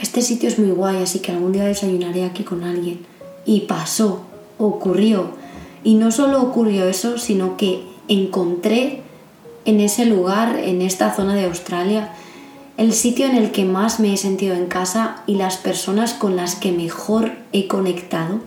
[0.00, 3.00] este sitio es muy guay, así que algún día desayunaré aquí con alguien.
[3.44, 4.22] Y pasó,
[4.58, 5.30] ocurrió.
[5.84, 9.02] Y no solo ocurrió eso, sino que encontré
[9.64, 12.12] en ese lugar, en esta zona de Australia,
[12.76, 16.34] el sitio en el que más me he sentido en casa y las personas con
[16.34, 18.40] las que mejor he conectado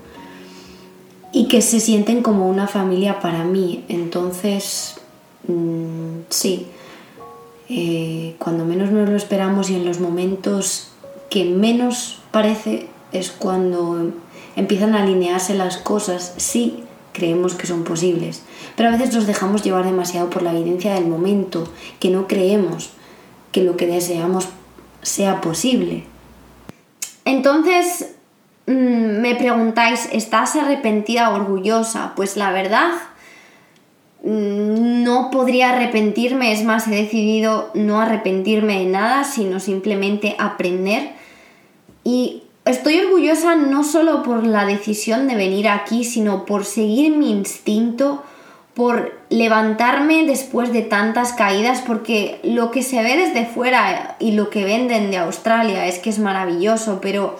[1.31, 3.83] y que se sienten como una familia para mí.
[3.89, 4.95] Entonces,
[5.47, 6.65] mm, sí,
[7.69, 10.92] eh, cuando menos nos lo esperamos y en los momentos
[11.33, 14.11] que menos parece es cuando
[14.55, 18.43] empiezan a alinearse las cosas si creemos que son posibles.
[18.75, 21.67] Pero a veces nos dejamos llevar demasiado por la evidencia del momento,
[21.99, 22.91] que no creemos
[23.51, 24.47] que lo que deseamos
[25.01, 26.03] sea posible.
[27.25, 28.13] Entonces,
[28.67, 32.13] mm, me preguntáis, ¿estás arrepentida o orgullosa?
[32.15, 32.91] Pues la verdad,
[34.21, 41.22] mm, no podría arrepentirme, es más, he decidido no arrepentirme de nada, sino simplemente aprender
[42.03, 47.31] y estoy orgullosa no solo por la decisión de venir aquí, sino por seguir mi
[47.31, 48.23] instinto,
[48.73, 54.49] por levantarme después de tantas caídas, porque lo que se ve desde fuera y lo
[54.49, 57.37] que venden de Australia es que es maravilloso, pero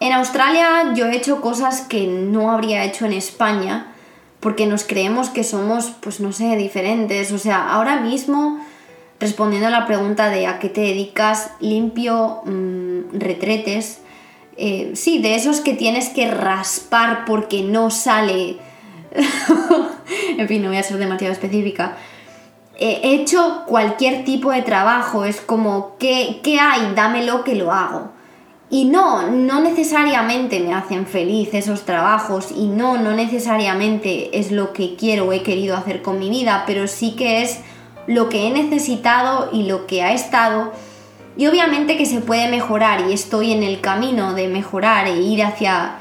[0.00, 3.94] en Australia yo he hecho cosas que no habría hecho en España,
[4.40, 7.32] porque nos creemos que somos, pues no sé, diferentes.
[7.32, 8.60] O sea, ahora mismo,
[9.24, 14.00] respondiendo a la pregunta de a qué te dedicas, limpio mm, retretes.
[14.56, 18.58] Eh, sí, de esos que tienes que raspar porque no sale
[20.38, 21.96] en fin, no voy a ser demasiado específica.
[22.76, 26.92] He hecho cualquier tipo de trabajo, es como, ¿qué, ¿qué hay?
[26.96, 28.10] Dámelo que lo hago.
[28.68, 34.72] Y no, no necesariamente me hacen feliz esos trabajos y no, no necesariamente es lo
[34.72, 37.60] que quiero o he querido hacer con mi vida, pero sí que es
[38.06, 40.72] lo que he necesitado y lo que ha estado.
[41.36, 45.42] Y obviamente que se puede mejorar y estoy en el camino de mejorar e ir
[45.42, 45.98] hacia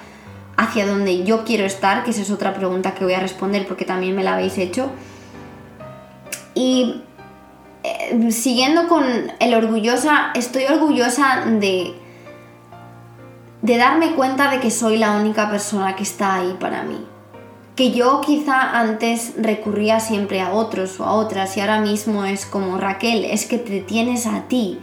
[0.56, 3.86] hacia donde yo quiero estar, que esa es otra pregunta que voy a responder porque
[3.86, 4.92] también me la habéis hecho.
[6.54, 7.02] Y
[7.84, 9.04] eh, siguiendo con
[9.40, 11.96] el orgullosa, estoy orgullosa de,
[13.62, 17.04] de darme cuenta de que soy la única persona que está ahí para mí.
[17.76, 22.46] Que yo quizá antes recurría siempre a otros o a otras y ahora mismo es
[22.46, 24.80] como Raquel, es que te tienes a ti.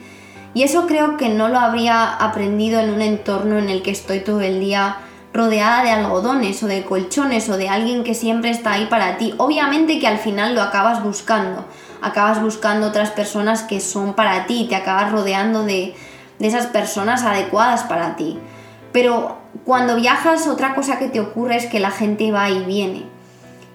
[0.55, 4.20] Y eso creo que no lo habría aprendido en un entorno en el que estoy
[4.20, 4.96] todo el día
[5.33, 9.35] rodeada de algodones o de colchones o de alguien que siempre está ahí para ti.
[9.38, 11.64] Obviamente que al final lo acabas buscando,
[12.03, 15.94] acabas buscando otras personas que son para ti, te acabas rodeando de,
[16.40, 18.38] esas personas adecuadas para ti.
[18.92, 23.04] Pero cuando viajas otra cosa que te ocurre es que la gente va y viene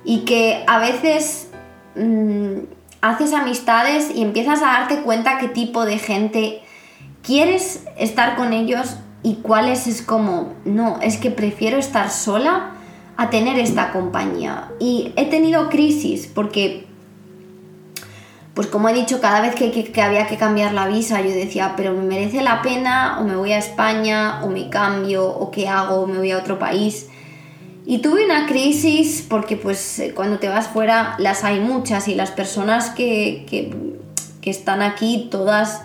[0.03, 1.49] y que a veces
[1.95, 2.59] mm,
[3.01, 6.61] haces amistades y empiezas a darte cuenta qué tipo de gente
[7.21, 12.71] quieres estar con ellos y cuáles es como, no, es que prefiero estar sola
[13.17, 14.69] a tener esta compañía.
[14.79, 16.85] Y he tenido crisis porque,
[18.55, 21.93] pues como he dicho, cada vez que, había que cambiar la visa, yo decía, pero
[21.93, 25.95] me merece la pena o me voy a España o me cambio o qué hago
[26.01, 27.09] o me voy a otro país.
[27.85, 32.31] Y tuve una crisis porque pues cuando te vas fuera las hay muchas y las
[32.31, 33.45] personas que,
[34.41, 35.81] que están aquí todas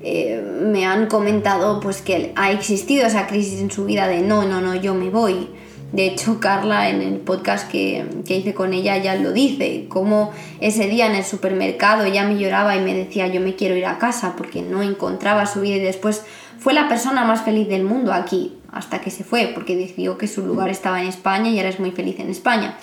[0.00, 4.44] eh, me han comentado pues que ha existido esa crisis en su vida de no,
[4.44, 5.48] no, no, yo me voy.
[5.92, 10.32] De hecho, Carla en el podcast que, que, hice con ella ya lo dice, como
[10.60, 13.86] ese día en el supermercado ella me lloraba y me decía yo me quiero ir
[13.86, 16.24] a casa porque no encontraba su vida y después
[16.58, 20.26] fue la persona más feliz del mundo aquí hasta que se fue porque decidió que
[20.26, 22.76] su lugar estaba en España y ahora es muy feliz en España.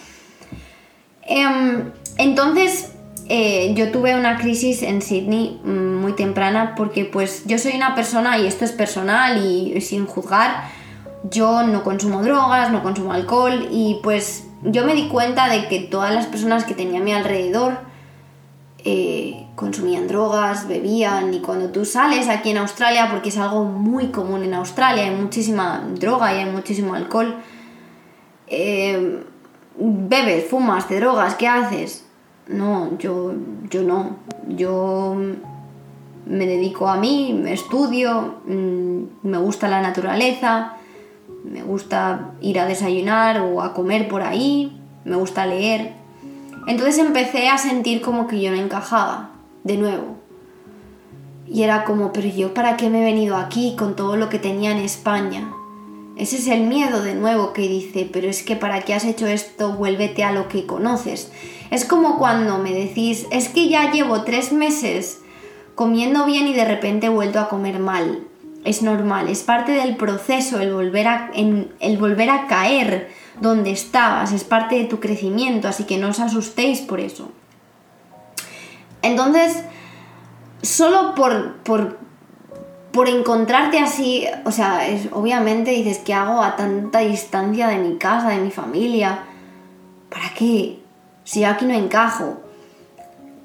[1.23, 2.93] Em, entonces,
[3.29, 7.95] eh, yo tuve una crisis en Sydney mm, muy temprana porque pues yo soy una
[7.95, 10.63] persona, y esto es personal y sin juzgar,
[11.29, 15.79] yo no consumo drogas, no consumo alcohol y pues yo me di cuenta de que
[15.79, 17.77] todas las personas que tenía a mi alrededor
[18.85, 24.07] eh, consumían drogas, bebían y cuando tú sales aquí en Australia, porque es algo muy
[24.07, 27.35] común en Australia, hay muchísima droga y hay muchísimo alcohol,
[28.47, 29.23] eh,
[29.77, 32.05] bebes, fumas, te drogas, ¿qué haces?
[32.47, 33.33] No, yo,
[33.69, 34.17] yo no.
[34.49, 35.15] Yo
[36.25, 40.73] me dedico a mí, me estudio, mm, me gusta la naturaleza,
[41.43, 45.93] me gusta ir a desayunar o a comer por ahí, me gusta leer.
[46.67, 49.31] Entonces empecé a sentir como que yo no encajaba,
[49.63, 50.15] de nuevo.
[51.47, 54.39] Y era como, pero yo para qué me he venido aquí con todo lo que
[54.39, 55.51] tenía en España.
[56.15, 59.27] Ese es el miedo de nuevo que dice, pero es que para qué has hecho
[59.27, 61.31] esto, vuélvete a lo que conoces.
[61.71, 65.19] Es como cuando me decís, es que ya llevo tres meses
[65.75, 68.27] comiendo bien y de repente he vuelto a comer mal.
[68.63, 73.09] Es normal, es parte del proceso el volver a, el volver a caer
[73.41, 77.31] donde estabas, es parte de tu crecimiento, así que no os asustéis por eso.
[79.01, 79.63] Entonces,
[80.61, 81.99] solo por, por,
[82.91, 87.97] por encontrarte así, o sea, es, obviamente dices, ¿qué hago a tanta distancia de mi
[87.97, 89.25] casa, de mi familia?
[90.09, 90.79] ¿Para qué?
[91.23, 92.42] Si yo aquí no encajo.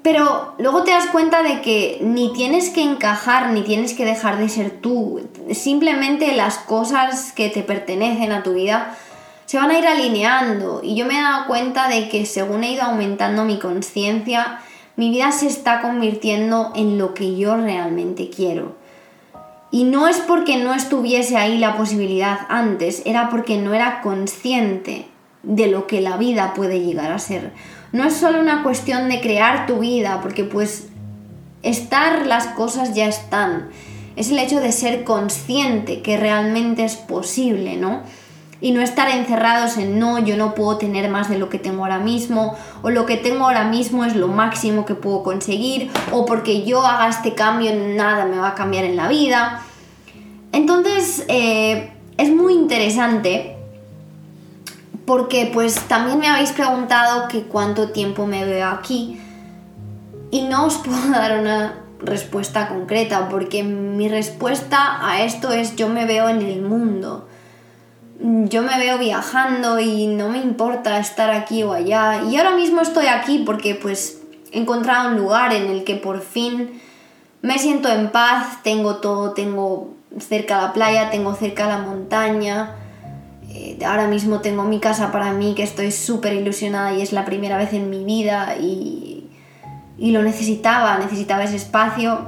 [0.01, 4.37] Pero luego te das cuenta de que ni tienes que encajar, ni tienes que dejar
[4.37, 5.21] de ser tú.
[5.51, 8.95] Simplemente las cosas que te pertenecen a tu vida
[9.45, 10.81] se van a ir alineando.
[10.83, 14.61] Y yo me he dado cuenta de que según he ido aumentando mi conciencia,
[14.95, 18.75] mi vida se está convirtiendo en lo que yo realmente quiero.
[19.71, 25.07] Y no es porque no estuviese ahí la posibilidad antes, era porque no era consciente
[25.43, 27.53] de lo que la vida puede llegar a ser.
[27.91, 30.87] No es solo una cuestión de crear tu vida, porque pues
[31.63, 33.69] estar las cosas ya están.
[34.15, 38.01] Es el hecho de ser consciente que realmente es posible, ¿no?
[38.61, 41.83] y no estar encerrados en no, yo no puedo tener más de lo que tengo
[41.83, 46.25] ahora mismo, o lo que tengo ahora mismo es lo máximo que puedo conseguir, o
[46.25, 49.61] porque yo haga este cambio nada me va a cambiar en la vida.
[50.51, 53.55] Entonces eh, es muy interesante
[55.09, 59.19] porque pues también me habéis preguntado que cuánto tiempo me veo aquí
[60.29, 65.89] y no os puedo dar una respuesta concreta porque mi respuesta a esto es yo
[65.89, 67.27] me veo en el mundo
[68.19, 72.21] yo me veo viajando y no me importa estar aquí o allá.
[72.29, 76.21] Y ahora mismo estoy aquí porque pues he encontrado un lugar en el que por
[76.21, 76.81] fin
[77.41, 82.75] me siento en paz, tengo todo, tengo cerca la playa, tengo cerca la montaña.
[83.51, 87.25] Eh, ahora mismo tengo mi casa para mí que estoy súper ilusionada y es la
[87.25, 89.27] primera vez en mi vida y,
[89.97, 92.19] y lo necesitaba, necesitaba ese espacio.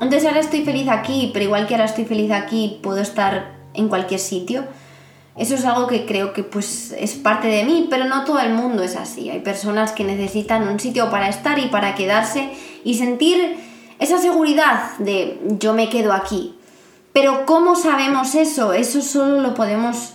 [0.00, 3.88] Entonces ahora estoy feliz aquí, pero igual que ahora estoy feliz aquí, puedo estar en
[3.88, 4.64] cualquier sitio.
[5.36, 8.52] Eso es algo que creo que pues es parte de mí, pero no todo el
[8.52, 9.30] mundo es así.
[9.30, 12.50] Hay personas que necesitan un sitio para estar y para quedarse
[12.84, 13.56] y sentir
[13.98, 16.56] esa seguridad de yo me quedo aquí.
[17.12, 18.72] Pero ¿cómo sabemos eso?
[18.72, 20.14] Eso solo lo podemos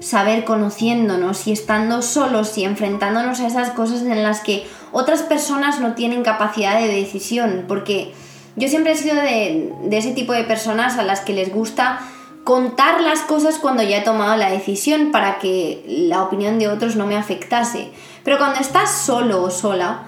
[0.00, 5.80] saber conociéndonos y estando solos y enfrentándonos a esas cosas en las que otras personas
[5.80, 7.64] no tienen capacidad de decisión.
[7.68, 8.12] Porque
[8.56, 12.00] yo siempre he sido de, de ese tipo de personas a las que les gusta
[12.44, 16.94] contar las cosas cuando ya he tomado la decisión para que la opinión de otros
[16.94, 17.90] no me afectase.
[18.22, 20.02] Pero cuando estás solo o sola,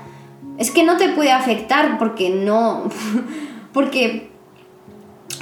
[0.59, 2.85] es que no te puede afectar porque no...
[3.73, 4.31] porque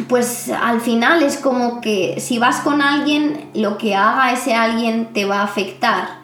[0.09, 5.13] pues al final es como que si vas con alguien, lo que haga ese alguien
[5.13, 6.19] te va a afectar.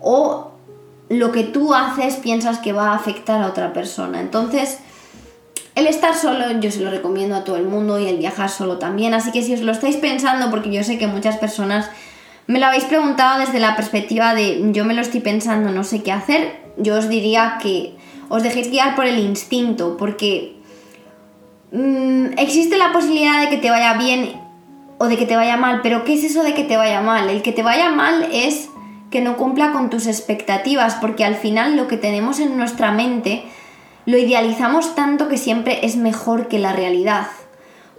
[0.00, 0.52] O
[1.08, 4.20] lo que tú haces piensas que va a afectar a otra persona.
[4.20, 4.78] Entonces,
[5.74, 8.78] el estar solo yo se lo recomiendo a todo el mundo y el viajar solo
[8.78, 11.90] también, así que si os lo estáis pensando, porque yo sé que muchas personas
[12.46, 16.02] me lo habéis preguntado desde la perspectiva de yo me lo estoy pensando, no sé
[16.02, 17.94] qué hacer, yo os diría que
[18.28, 20.59] os dejéis guiar por el instinto, porque
[21.72, 24.40] mm, existe la posibilidad de que te vaya bien
[24.98, 27.30] o de que te vaya mal, pero ¿qué es eso de que te vaya mal?
[27.30, 28.68] El que te vaya mal es
[29.10, 33.44] que no cumpla con tus expectativas, porque al final lo que tenemos en nuestra mente
[34.06, 37.26] lo idealizamos tanto que siempre es mejor que la realidad.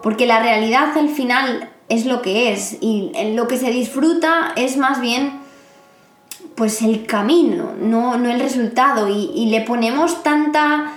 [0.01, 4.78] Porque la realidad al final es lo que es y lo que se disfruta es
[4.78, 5.41] más bien
[6.55, 9.09] pues el camino, no, no el resultado.
[9.09, 10.93] Y, le ponemos tanta,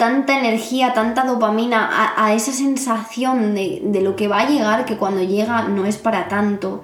[0.00, 4.96] tanta energía, tanta dopamina a, esa sensación de, de, lo que va a llegar que
[4.96, 6.82] cuando llega no es para tanto,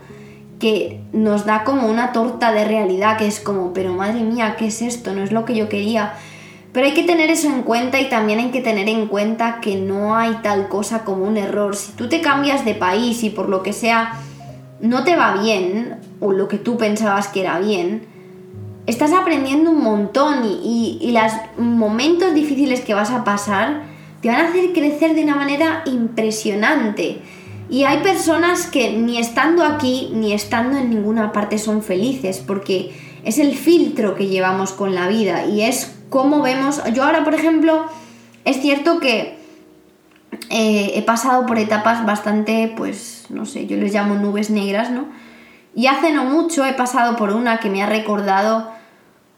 [0.59, 4.67] que nos da como una torta de realidad que es como, pero madre mía, ¿qué
[4.67, 5.15] es esto?
[5.15, 6.13] No es lo que yo quería.
[6.75, 9.77] Pero hay que tener eso en cuenta y también hay que tener en cuenta que
[9.77, 11.75] no hay tal cosa como un error.
[11.75, 14.13] Si tú te cambias de país y por lo que sea
[14.79, 18.07] no te va bien, o lo que tú pensabas que era bien,
[18.87, 23.83] estás aprendiendo un montón y, y, los momentos difíciles que vas a pasar
[24.21, 27.21] te van a hacer crecer de una manera impresionante.
[27.69, 32.95] Y hay personas que ni estando aquí ni estando en ninguna parte son felices porque
[33.25, 36.81] es el filtro que llevamos con la vida y es cómo vemos.
[36.95, 37.85] Yo ahora, por ejemplo,
[38.45, 39.37] es cierto que
[40.51, 45.07] eh, he pasado por etapas bastante, pues, no sé, yo les llamo nubes negras, ¿no?
[45.75, 48.71] Y hace no mucho he pasado por una que me ha recordado,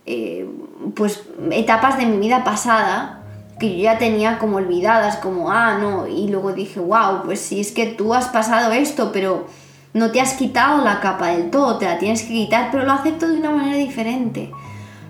[0.08, 0.48] eh,
[0.94, 3.22] pues, etapas de mi vida pasada
[3.60, 7.60] que yo ya tenía como olvidadas, como, ah, no, y luego dije, wow, pues si
[7.60, 9.46] es que tú has pasado esto, pero
[9.94, 12.92] no te has quitado la capa del todo, te la tienes que quitar, pero lo
[12.92, 14.50] acepto de una manera diferente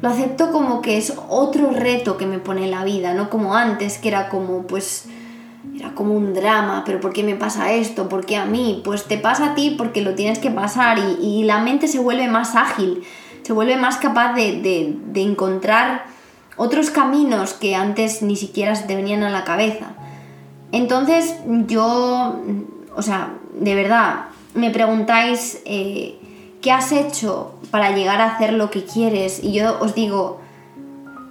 [0.00, 3.98] lo acepto como que es otro reto que me pone la vida, no como antes,
[3.98, 5.06] que era como, pues,
[5.76, 8.08] era como un drama, pero ¿por qué me pasa esto?
[8.08, 8.80] ¿Por qué a mí?
[8.84, 12.28] Pues te pasa a ti porque lo tienes que pasar y, la mente se vuelve
[12.28, 13.02] más ágil,
[13.48, 16.04] se vuelve más capaz de, de encontrar
[16.58, 19.94] otros caminos que antes ni siquiera se te venían a la cabeza.
[20.70, 21.34] Entonces
[21.66, 22.42] yo,
[22.94, 26.18] o sea, de verdad, me preguntáis eh,
[26.60, 29.42] ¿qué has hecho para llegar a hacer lo que quieres?
[29.42, 30.42] Y yo os digo,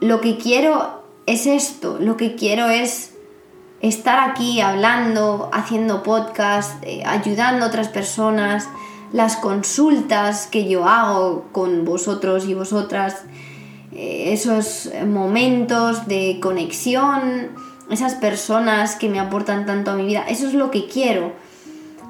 [0.01, 3.13] lo que quiero es esto, lo que quiero es
[3.82, 8.68] estar aquí hablando, haciendo podcast, eh, ayudando a otras personas,
[9.13, 13.23] las consultas que yo hago con vosotros y vosotras,
[13.93, 17.49] eh, esos momentos de conexión,
[17.89, 21.31] esas personas que me aportan tanto a mi vida, eso es lo que quiero.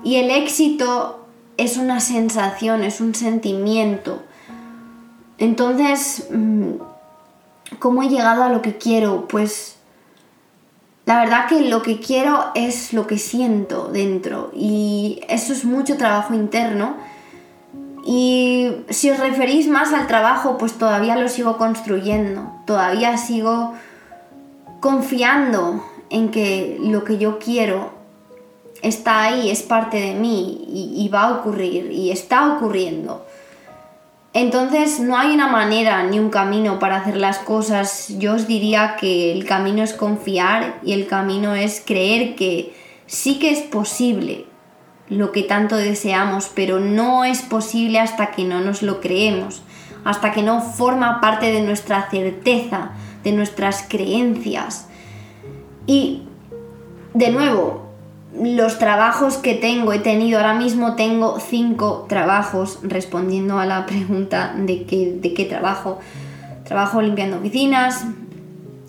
[0.03, 1.25] Y el éxito
[1.57, 4.21] es una sensación, es un sentimiento.
[5.37, 6.73] Entonces, mm,
[7.79, 9.27] ¿cómo he llegado a lo que quiero?
[9.27, 9.76] Pues
[11.08, 15.95] la verdad que lo que quiero es lo que siento dentro y eso es mucho
[15.95, 16.97] trabajo interno
[18.05, 23.74] Y si os referís más al trabajo, pues todavía lo sigo construyendo, todavía sigo
[24.82, 27.91] confiando en que lo que yo quiero
[28.82, 33.26] está ahí, es parte de mí y, va a ocurrir y está ocurriendo.
[34.39, 38.07] Entonces no hay una manera ni un camino para hacer las cosas.
[38.19, 42.71] Yo os diría que el camino es confiar y el camino es creer que
[43.07, 44.45] sí que es posible
[45.09, 49.63] lo que tanto deseamos, pero no es posible hasta que no nos lo creemos,
[50.03, 52.91] hasta que no forma parte de nuestra certeza,
[53.23, 54.88] de nuestras creencias.
[55.88, 56.27] Y
[57.15, 57.86] de nuevo,
[58.41, 64.53] los trabajos que tengo, he tenido ahora mismo, tengo cinco trabajos respondiendo a la pregunta
[64.57, 65.99] de qué, de qué trabajo.
[66.63, 68.05] Trabajo limpiando oficinas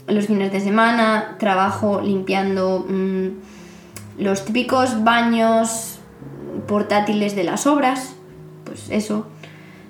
[0.09, 5.99] los fines de semana, trabajo limpiando mm, los típicos baños
[6.67, 8.15] portátiles de las obras,
[8.65, 9.27] pues eso.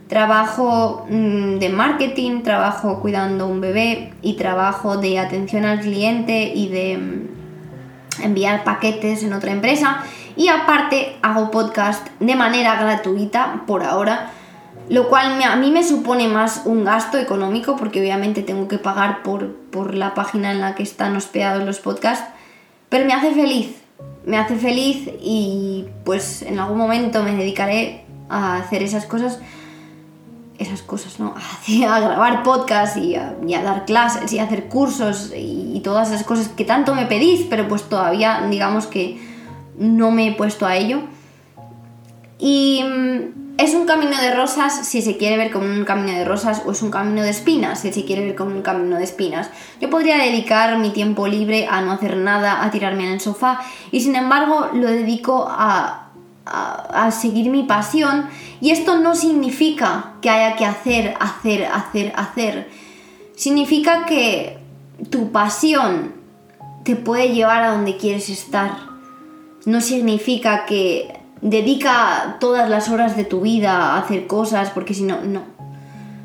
[0.09, 6.68] Trabajo mm, de marketing, trabajo cuidando un bebé y trabajo de atención al cliente y
[6.68, 7.38] de mm,
[8.20, 10.04] enviar paquetes en otra empresa.
[10.36, 14.30] Y aparte hago podcast de manera gratuita por ahora,
[14.88, 19.22] lo cual a mí me supone más un gasto económico porque obviamente tengo que pagar
[19.22, 22.24] por, por la página en la que están hospedados los podcasts,
[22.88, 23.76] pero me hace feliz,
[24.24, 29.40] me hace feliz y pues en algún momento me dedicaré a hacer esas cosas
[30.59, 31.34] esas cosas, ¿no?
[31.88, 36.48] A, grabar podcast y a, dar clases y a hacer cursos y, todas esas cosas
[36.48, 39.22] que tanto me pedís, pero pues todavía digamos que
[39.78, 41.00] no me he puesto a ello.
[42.40, 46.24] Y mm, es un camino de rosas si se quiere ver como un camino de
[46.24, 49.04] rosas o es un camino de espinas si se quiere ver como un camino de
[49.04, 49.50] espinas.
[49.80, 53.61] Yo podría dedicar mi tiempo libre a no hacer nada, a tirarme en el sofá
[53.92, 56.07] y sin embargo lo dedico a
[56.51, 58.28] a, seguir mi pasión
[58.61, 62.70] y esto no significa que haya que hacer, hacer, hacer, hacer.
[63.36, 64.59] Significa que
[65.11, 66.14] tu pasión
[66.84, 68.72] te puede llevar a donde quieres estar.
[69.64, 75.05] No significa que dedica todas las horas de tu vida a hacer cosas porque si
[75.05, 75.42] no, no.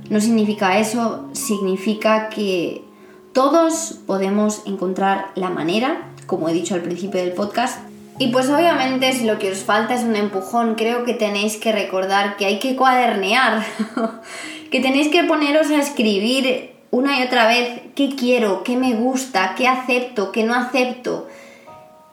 [0.10, 2.84] No significa eso, significa que
[3.32, 7.80] todos podemos encontrar la manera, como he dicho al principio del podcast,
[8.20, 11.72] y pues obviamente si lo que os falta es un empujón, creo que tenéis que
[11.72, 13.64] recordar que hay que cuadernear,
[14.72, 19.56] que tenéis que poneros a escribir una y otra vez qué quiero, qué me gusta,
[19.58, 21.28] qué acepto, qué no acepto,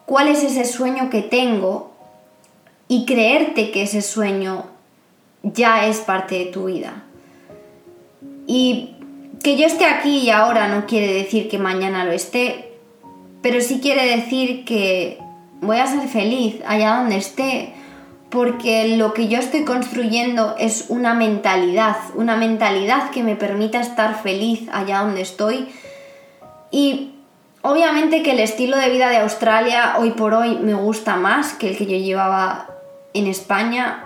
[0.07, 1.93] cuál es ese sueño que tengo
[2.89, 4.65] y creerte que ese sueño
[5.43, 7.05] ya es parte de tu vida.
[8.47, 8.95] Y
[9.43, 12.73] que yo esté aquí y ahora no quiere decir que mañana lo esté,
[13.43, 15.19] pero sí quiere decir que
[15.61, 17.75] voy a ser feliz allá donde esté,
[18.31, 24.23] porque lo que yo estoy construyendo es una mentalidad, una mentalidad que me permita estar
[24.23, 25.69] feliz allá donde estoy.
[26.71, 27.15] Y
[27.63, 31.71] obviamente que el estilo de vida de Australia hoy por hoy me gusta más que
[31.71, 32.69] el que yo llevaba
[33.13, 34.05] en España,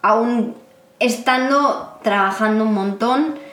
[0.00, 0.54] aún
[0.98, 3.43] estando trabajando un montón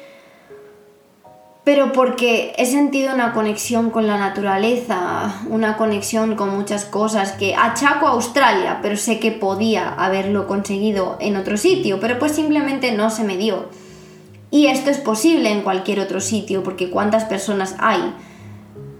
[1.64, 7.56] pero porque he sentido una conexión con la naturaleza, una conexión con muchas cosas que
[7.56, 12.94] achaco a Australia, pero sé que podía haberlo conseguido en otro sitio, pero pues simplemente
[12.94, 13.70] no se me dio.
[14.50, 18.14] Y esto es posible en cualquier otro sitio, porque cuántas personas hay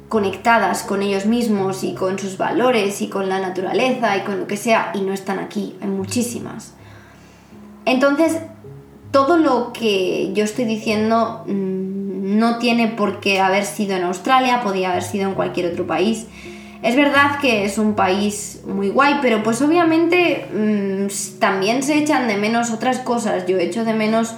[0.08, 4.46] conectadas con ellos mismos y con sus valores y con la naturaleza y con lo
[4.46, 6.74] que sea y no están aquí, hay muchísimas.
[7.86, 8.38] Entonces,
[9.12, 12.01] todo lo que yo estoy diciendo mm,
[12.32, 16.28] no tiene por qué haber sido en Australia, podía haber sido en cualquier otro país.
[16.82, 22.28] Es verdad que es un país muy guay, pero pues obviamente mm, también se echan
[22.28, 23.46] de menos otras cosas.
[23.46, 24.36] Yo echo de menos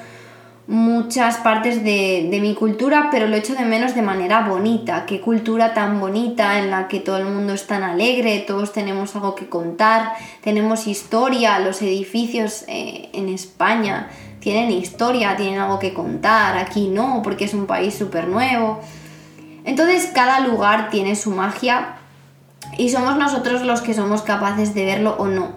[0.66, 5.06] muchas partes de, mi cultura, pero lo echo de menos de manera bonita.
[5.06, 9.16] Qué cultura tan bonita en la que todo el mundo es tan alegre, todos tenemos
[9.16, 14.10] algo que contar, tenemos historia, los edificios eh, en España
[14.44, 18.82] tienen historia, tienen algo que contar, aquí no, porque es un país súper nuevo.
[19.64, 21.96] Entonces cada lugar tiene su magia
[22.78, 25.54] y somos nosotros los que somos capaces de verlo o no.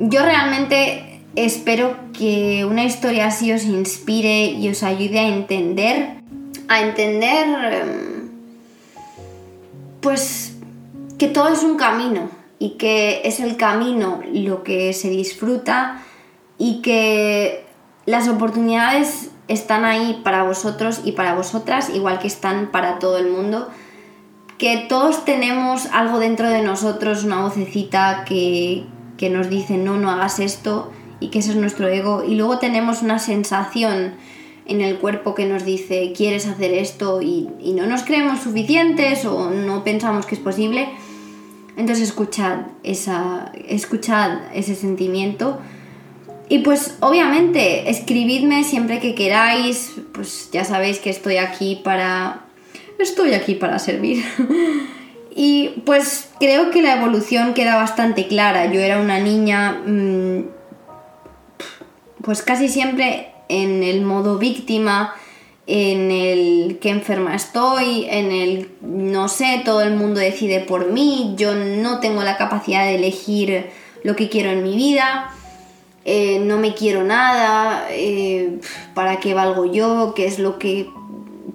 [0.00, 6.08] Yo realmente espero que una historia así os inspire y os ayude a entender,
[6.66, 8.30] a entender, em,
[10.00, 10.54] pues
[11.18, 12.28] que todo es un camino
[12.58, 16.03] y que es el camino lo que se disfruta
[16.58, 17.64] y que
[18.06, 23.30] las oportunidades están ahí para vosotros y para vosotras, igual que están para todo el
[23.30, 23.68] mundo.
[24.58, 28.84] Que todos tenemos algo dentro de nosotros, una vocecita que,
[29.16, 30.90] que nos dice no, no hagas esto
[31.20, 34.14] y que ese es nuestro ego y luego tenemos una sensación
[34.66, 39.50] en el cuerpo que nos dice quieres hacer esto y, no nos creemos suficientes o
[39.50, 40.88] no pensamos que es posible,
[41.76, 45.58] entonces escuchad, esa, escuchad ese sentimiento.
[46.48, 52.40] Y pues obviamente escribidme siempre que queráis, pues ya sabéis que estoy aquí para...
[52.98, 54.24] Estoy aquí para servir.
[55.34, 58.66] y pues creo que la evolución queda bastante clara.
[58.72, 59.82] Yo era una niña...
[59.86, 60.44] Mm,
[62.22, 65.14] pues casi siempre en el modo víctima,
[65.66, 71.34] en el que enferma estoy, en el no sé, todo el mundo decide por mí,
[71.36, 73.66] yo no tengo la capacidad de elegir
[74.02, 75.30] lo que quiero en mi vida,
[76.04, 78.60] eh, no me quiero nada, eh,
[78.94, 80.90] para qué valgo yo, qué es lo que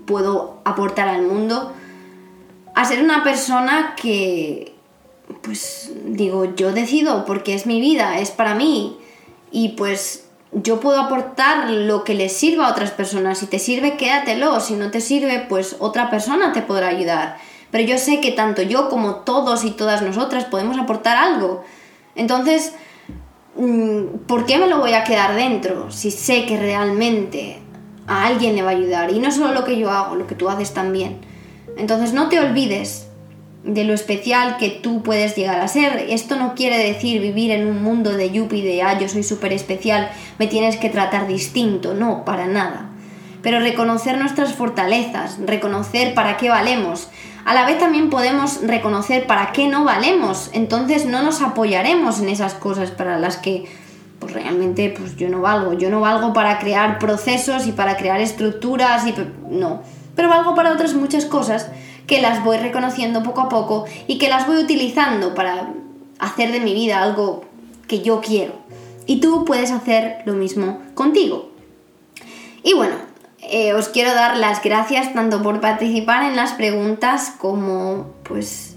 [0.06, 1.74] puedo aportar al mundo,
[2.76, 4.74] a ser una persona que,
[5.41, 8.97] pues digo, yo decido porque es mi vida, es para mí,
[9.52, 13.38] y pues yo puedo aportar lo que les sirva a otras personas.
[13.38, 14.60] Si te sirve, quédatelo.
[14.60, 17.38] Si no te sirve, pues otra persona te podrá ayudar.
[17.72, 21.64] Pero yo sé que tanto yo como todos y todas nosotras podemos aportar algo.
[22.16, 22.74] Entonces,
[24.28, 27.60] ¿por qué me lo voy a quedar dentro si sé que realmente
[28.08, 29.12] a alguien le va a ayudar?
[29.12, 31.20] Y no solo lo que yo hago, lo que tú haces también.
[31.78, 33.10] Entonces, no te olvides
[33.64, 36.06] de lo especial que tú puedes llegar a ser.
[36.10, 39.54] Esto no quiere decir vivir en un mundo de yuppie, de ah, yo soy súper
[39.54, 42.89] especial, me tienes que tratar distinto, no, para nada.
[43.41, 47.10] Pero reconocer nuestras fortalezas, reconocer para qué valemos.
[47.46, 52.30] A la vez también podemos reconocer para qué no valemos, entonces no nos apoyaremos en
[52.30, 53.66] esas cosas para las que
[54.20, 55.74] pues realmente pues yo no valgo.
[55.74, 59.16] Yo no valgo para crear procesos y para crear estructuras y
[59.50, 59.82] no,
[60.16, 61.70] pero valgo para otras muchas cosas
[62.06, 65.70] que las voy reconociendo poco a poco y que las voy utilizando para
[66.18, 67.46] hacer de mi vida algo
[67.88, 68.54] que yo quiero.
[69.06, 71.50] Y tú puedes hacer lo mismo contigo.
[72.64, 72.96] Y bueno,
[73.42, 78.76] eh, os quiero dar las gracias tanto por participar en las preguntas como pues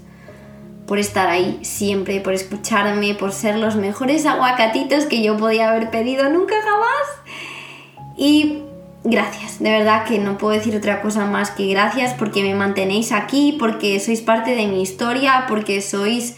[0.87, 5.89] por estar ahí siempre, por escucharme, por ser los mejores aguacatitos que yo podía haber
[5.91, 8.17] pedido nunca jamás.
[8.17, 8.63] Y
[9.03, 13.11] gracias, de verdad que no puedo decir otra cosa más que gracias porque me mantenéis
[13.11, 16.35] aquí, porque sois parte de mi historia, porque sois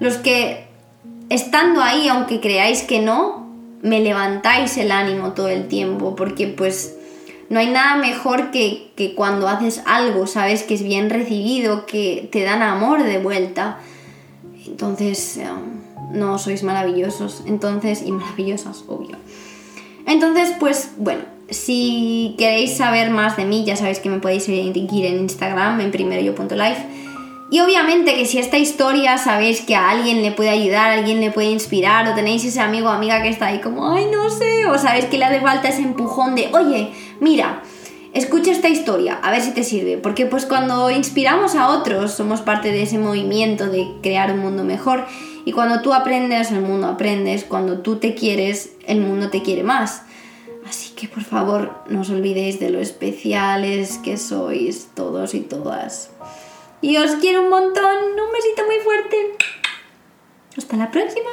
[0.00, 0.66] los que
[1.28, 3.46] estando ahí, aunque creáis que no,
[3.82, 6.96] me levantáis el ánimo todo el tiempo, porque pues
[7.52, 12.26] no hay nada mejor que, que cuando haces algo, sabes que es bien recibido, que
[12.32, 13.78] te dan amor de vuelta.
[14.66, 15.44] Entonces, eh,
[16.12, 19.18] no sois maravillosos, entonces, y maravillosas, obvio.
[20.06, 25.04] Entonces, pues bueno, si queréis saber más de mí, ya sabéis que me podéis seguir
[25.04, 27.01] en Instagram, en primeroyo.life.
[27.52, 31.20] Y obviamente que si esta historia sabéis que a alguien le puede ayudar, a alguien
[31.20, 34.30] le puede inspirar, o tenéis ese amigo o amiga que está ahí como, ay, no
[34.30, 37.62] sé, o sabéis que le hace falta ese empujón de, oye, mira,
[38.14, 39.98] escucha esta historia, a ver si te sirve.
[39.98, 44.64] Porque pues cuando inspiramos a otros, somos parte de ese movimiento de crear un mundo
[44.64, 45.04] mejor.
[45.44, 47.44] Y cuando tú aprendes, el mundo aprendes.
[47.44, 50.04] Cuando tú te quieres, el mundo te quiere más.
[50.66, 56.08] Así que por favor no os olvidéis de lo especiales que sois todos y todas.
[56.82, 57.96] Y os quiero un montón.
[58.20, 59.36] Un besito muy fuerte.
[60.58, 61.30] Hasta la próxima.